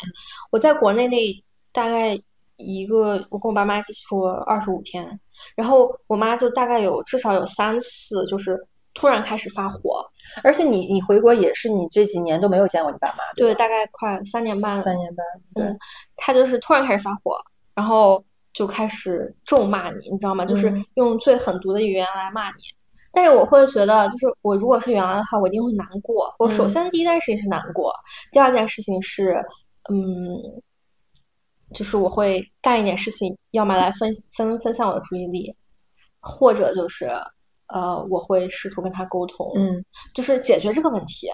[0.50, 2.18] 我在国内那大概
[2.56, 5.18] 一个，我跟我爸妈一起说二十五天，
[5.56, 8.56] 然后我妈就大概有至少有三次，就是
[8.94, 10.04] 突然开始发火。
[10.42, 15.76] 而且你你回国也是你这几年都没有见过你爸妈，对，大概快三年半，三年半，对，
[16.16, 17.36] 他就是突然开始发火，
[17.74, 18.24] 然后
[18.54, 20.46] 就开始咒骂你，你知道吗？
[20.46, 22.62] 就是用最狠毒的语言来骂你。
[23.12, 26.34] 但是我会觉得，就是我如果是原来的话，我一定会难过。
[26.38, 27.92] 我首先第一件事情是难过，
[28.30, 29.34] 第二件事情是，
[29.90, 30.02] 嗯，
[31.74, 35.54] 就是我会干一点事情，要么来分分分散我的注意力，
[36.20, 37.10] 或者就是。
[37.72, 39.82] 呃，我会试图跟他沟通，嗯，
[40.14, 41.28] 就是解决这个问题。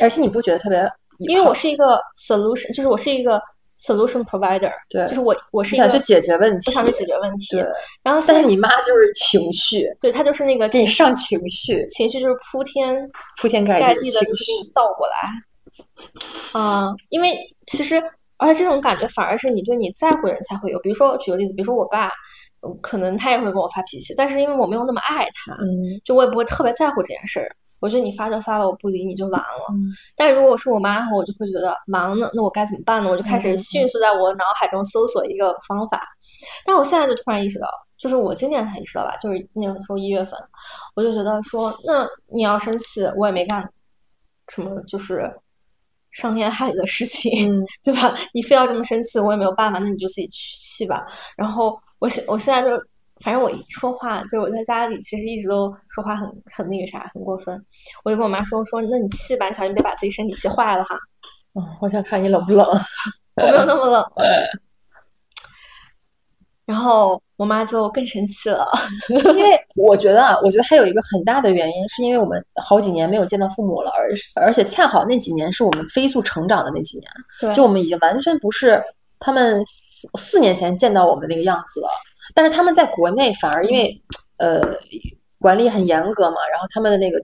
[0.00, 0.90] 而且你不觉得特别？
[1.18, 3.40] 因为我是一个 solution，就是我是一个
[3.80, 7.56] solution provider，对，就是我我是想去解决问题，我想去解决问题。
[7.56, 7.64] 对，
[8.02, 13.08] 然后但是你妈就是情绪，对她就是那个给你上情绪，情绪就是铺天
[13.40, 15.30] 铺天盖地的，就是给你倒过来。
[16.52, 18.02] 嗯，因为其实
[18.36, 20.78] 而且这种感觉反而是你对你在乎的人才会有。
[20.80, 22.10] 比如说举个例子，比如说我爸。
[22.74, 27.48] 可能他也会跟我发脾气，但是因为我没有那么爱他，嗯，就我也不会特别在乎这件事儿。
[27.78, 29.66] 我觉得你发就发吧，我不理你就完了。
[30.16, 33.10] 但如果是我妈，我就会觉得忙呢，那我该怎么办呢？
[33.10, 36.00] 我就开始迅速在我脑海中搜索一个方法。
[36.64, 40.32] 但我现在就突然意识到，就是我今年才意识到吧，就是那个时候一月份，
[40.94, 43.62] 我就觉得说，那你要生气，我也没干
[44.48, 45.30] 什么，就是
[46.12, 48.16] 伤天害理的事情， 对吧？
[48.32, 51.06] 你非要这么生气，我也没有办法，那你就自己去气吧。
[51.36, 51.78] 然后。
[51.98, 52.76] 我现我现在就，
[53.24, 57.64] 反正我一说话，就我在家里其实一直都说话很很那个啥，很过分。
[58.04, 60.98] 我就跟我妈说说，那你气吧，小心别把自己身体气坏了哈。
[61.54, 62.66] 嗯，我想看你冷不冷。
[63.36, 64.04] 我没有那么冷。
[66.66, 68.66] 然后我妈就更生气了，
[69.08, 77.08] 因为 我觉得啊，我觉得还有一个很大的原因，是因为我们好几年没有见到父母了，而而且恰好那几年是我们飞速成长的那几年，
[77.40, 78.82] 对就我们已经完全不是
[79.18, 81.88] 他们四四年前见到我们那个样子了。
[82.34, 84.02] 但是他们在国内反而因为
[84.38, 84.60] 呃
[85.38, 87.18] 管理很严格嘛，然后他们的那个，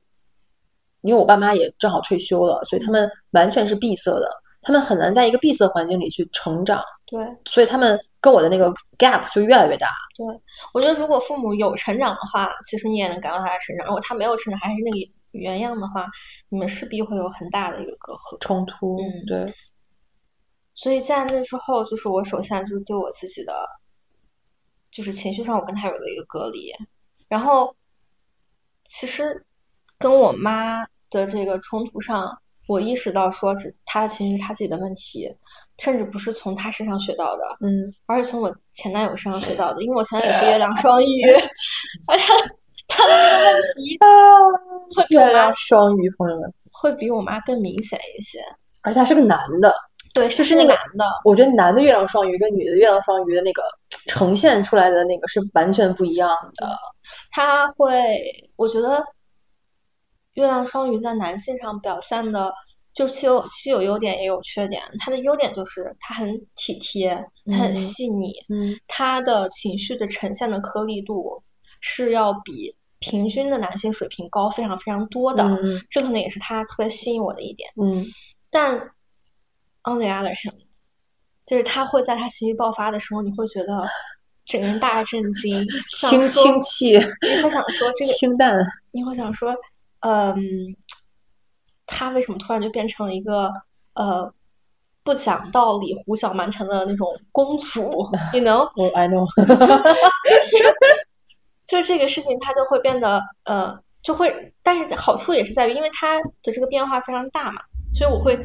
[1.00, 4.30] 因为我爸妈也正好退休了，所以他们完全是闭塞的，
[4.62, 7.20] 他们很难在一个闭塞环境里去成长，对。
[7.46, 9.88] 所以他们跟我的那个 gap 就越来越大。
[10.16, 10.26] 对
[10.72, 16.06] 我觉得如果父母有成长的话，其实你也能感到他的成长；如果他没有成长，还是那个原样的话，
[16.48, 18.38] 你们势必会有很大的一个隔阂。
[18.40, 19.54] 冲突，嗯对，
[20.74, 23.52] 所以在那之后，就是我首先就是对我自己的，
[24.90, 26.72] 就是情绪上，我跟他有了一个隔离。
[27.28, 27.74] 然后，
[28.88, 29.44] 其实
[29.98, 32.30] 跟我妈的这个冲突上，
[32.68, 35.28] 我意识到说，只她的情绪是她自己的问题，
[35.78, 39.82] 甚至不是从她身上学到的，嗯，而是从我前男友身上学到的。
[39.82, 41.22] 因为我前男友是月亮 双鱼，
[42.08, 42.34] 而他
[42.88, 44.06] 他的这个
[44.48, 48.38] 问题会比我妈双鱼，朋友们，会比我妈更明显一些。
[48.82, 49.72] 而且他是个男的，
[50.14, 51.04] 对，就是那个男的。
[51.24, 53.62] 我觉得男的月亮双鱼跟女的月亮双鱼的那个
[54.06, 56.78] 呈现出来的那个是完全不一样的。
[57.30, 58.20] 他会，
[58.56, 59.02] 我觉得
[60.34, 62.52] 月亮双鱼在男性上表现的，
[62.94, 64.82] 就既有既有优点也有缺点。
[64.98, 67.14] 他的优点就是他很体贴，
[67.46, 71.42] 他很嗯细腻，嗯他的情绪的呈现的颗粒度
[71.80, 75.42] 是要比平均的男性水平高非常非常多的。
[75.44, 77.70] 嗯这可能也是他特别吸引我的一点。
[77.82, 78.04] 嗯
[78.50, 78.90] 但
[79.84, 80.54] on the other hand，
[81.46, 83.86] 就是他会在他情绪爆发的时候，你会觉得
[84.44, 85.64] 整个人大震惊，
[85.96, 88.56] 想轻说轻气，你会想说这个清淡，
[88.92, 89.54] 你会想说，
[90.00, 90.34] 嗯，
[91.86, 93.52] 他为什么突然就变成了一个
[93.94, 94.32] 呃
[95.04, 97.82] 不讲道理、胡搅蛮缠的那种公主
[98.32, 99.26] ？You know，我 I know，
[101.66, 107.62] 就这个事情，他就会变得呃，就会，但是好处也是在于，因为它的这个变化非常大嘛，
[107.94, 108.36] 所以我会，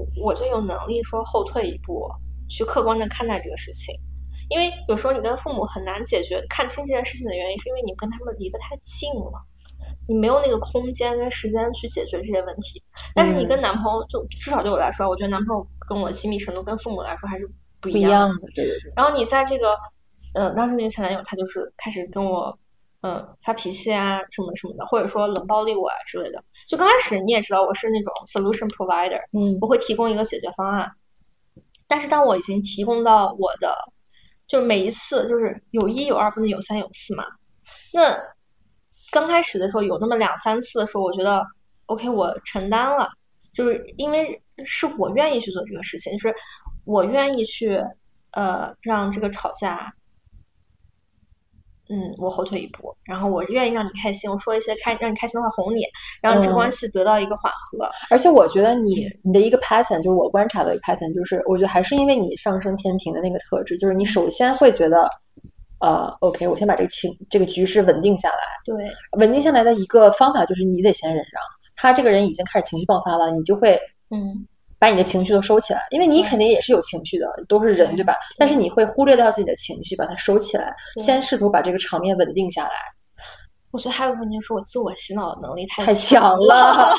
[0.00, 2.08] 我我就有能力说后退一步，
[2.48, 3.94] 去客观的看待这个事情。
[4.48, 9.30] 因为有时候你跟父母很难解决看清这件事情的原因，是因为你跟他们离得太近了，
[10.08, 12.82] 你没有那个空间跟时间去解决这些问题。
[13.14, 18.40] 但是你跟男朋友，就至少对我来说，我觉得男朋友跟我亲密程度跟父母来说还是不不一一样的。
[18.56, 19.76] 对对对，然后你在这个，
[20.34, 22.58] 呃，当时那个前男友他就是开始跟我，
[23.02, 26.42] 嗯、发脾气啊什么什么的，或者说冷暴力我啊之类的。
[26.70, 30.88] 就刚开始你也知道我是那种 solution provider，嗯我会提供一个解决方案。
[31.88, 33.74] 但是当我已经提供到我的，
[34.46, 37.24] 就每一次就是有一有二不能有三有四嘛。
[37.92, 38.16] 那
[39.10, 41.44] 刚开始的时候有那么两三次的时候，我觉得
[41.86, 43.08] OK，我承担了，
[43.52, 46.34] 就是因为是我愿意去做这个事情，就是
[46.84, 47.80] 我愿意去
[48.30, 49.92] 呃让这个吵架，
[51.92, 55.82] 嗯，我后退一步，然后我愿意让你开心，我说一些开让你开心的话哄你，
[56.22, 57.90] 让你这个关嗯系得到一个缓和。
[58.10, 65.08] 而且我觉得你你的一个 pattern，就是我观察的一个 pattern，就是我觉得还是因为你上升天平的那个特质，就是你首先会觉得，
[65.80, 68.76] 呃，OK，我先把这个情这个局势稳定下来，对，
[69.18, 71.42] 稳定下来的一个方法就是你得先忍让。
[71.74, 73.76] 他这个人已经开始情绪爆发了，你就会
[74.10, 74.46] 嗯，
[74.80, 78.16] 把你的情绪都收起来，因为你肯定也是有情绪的，都是人，对吧？
[78.38, 80.74] 但是你会忽略掉自己的情绪，把它收起来，
[81.04, 82.72] 先试图把这个场面稳定下来。
[83.72, 86.96] 我觉得还有个问题就是我自我洗脑的能力太太强强了，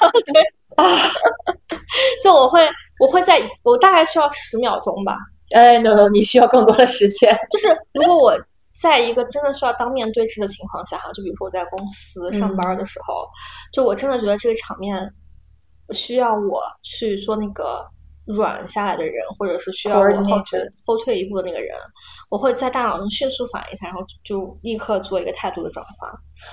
[2.23, 2.65] 就我会
[2.99, 5.17] 我会在我大概需要十秒钟吧，
[5.53, 7.37] 哎，no no，你需要更多的时间。
[7.49, 8.33] 就是如果我
[8.79, 13.27] 在一个真的需要当面对质的情况下哈，就比如说我在公司上班的时候，
[13.73, 14.95] 就我真的觉得这个场面
[15.91, 17.85] 需要我去做那个
[18.25, 21.75] 软下来的人，或者是需要我后退后退一步的那个人，
[22.29, 26.11] 我会在大脑中迅速反应一下，然后就立刻做一个态度的转化。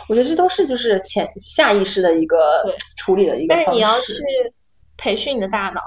[0.08, 2.62] 我觉得这都是就是潜下意识的一个
[2.96, 3.66] 处理的一个方式。
[3.66, 4.22] 但是你要去
[4.96, 5.80] 培训你的大脑，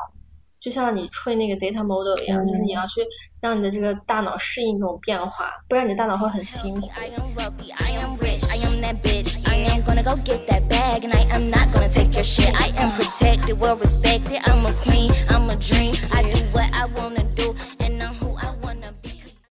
[0.61, 2.75] 就像你吹那个 data model 一样，就是你嗯。
[2.75, 3.01] 要去
[3.41, 6.87] 让你的这个大脑适应这种变化，不然你的大脑会很辛苦。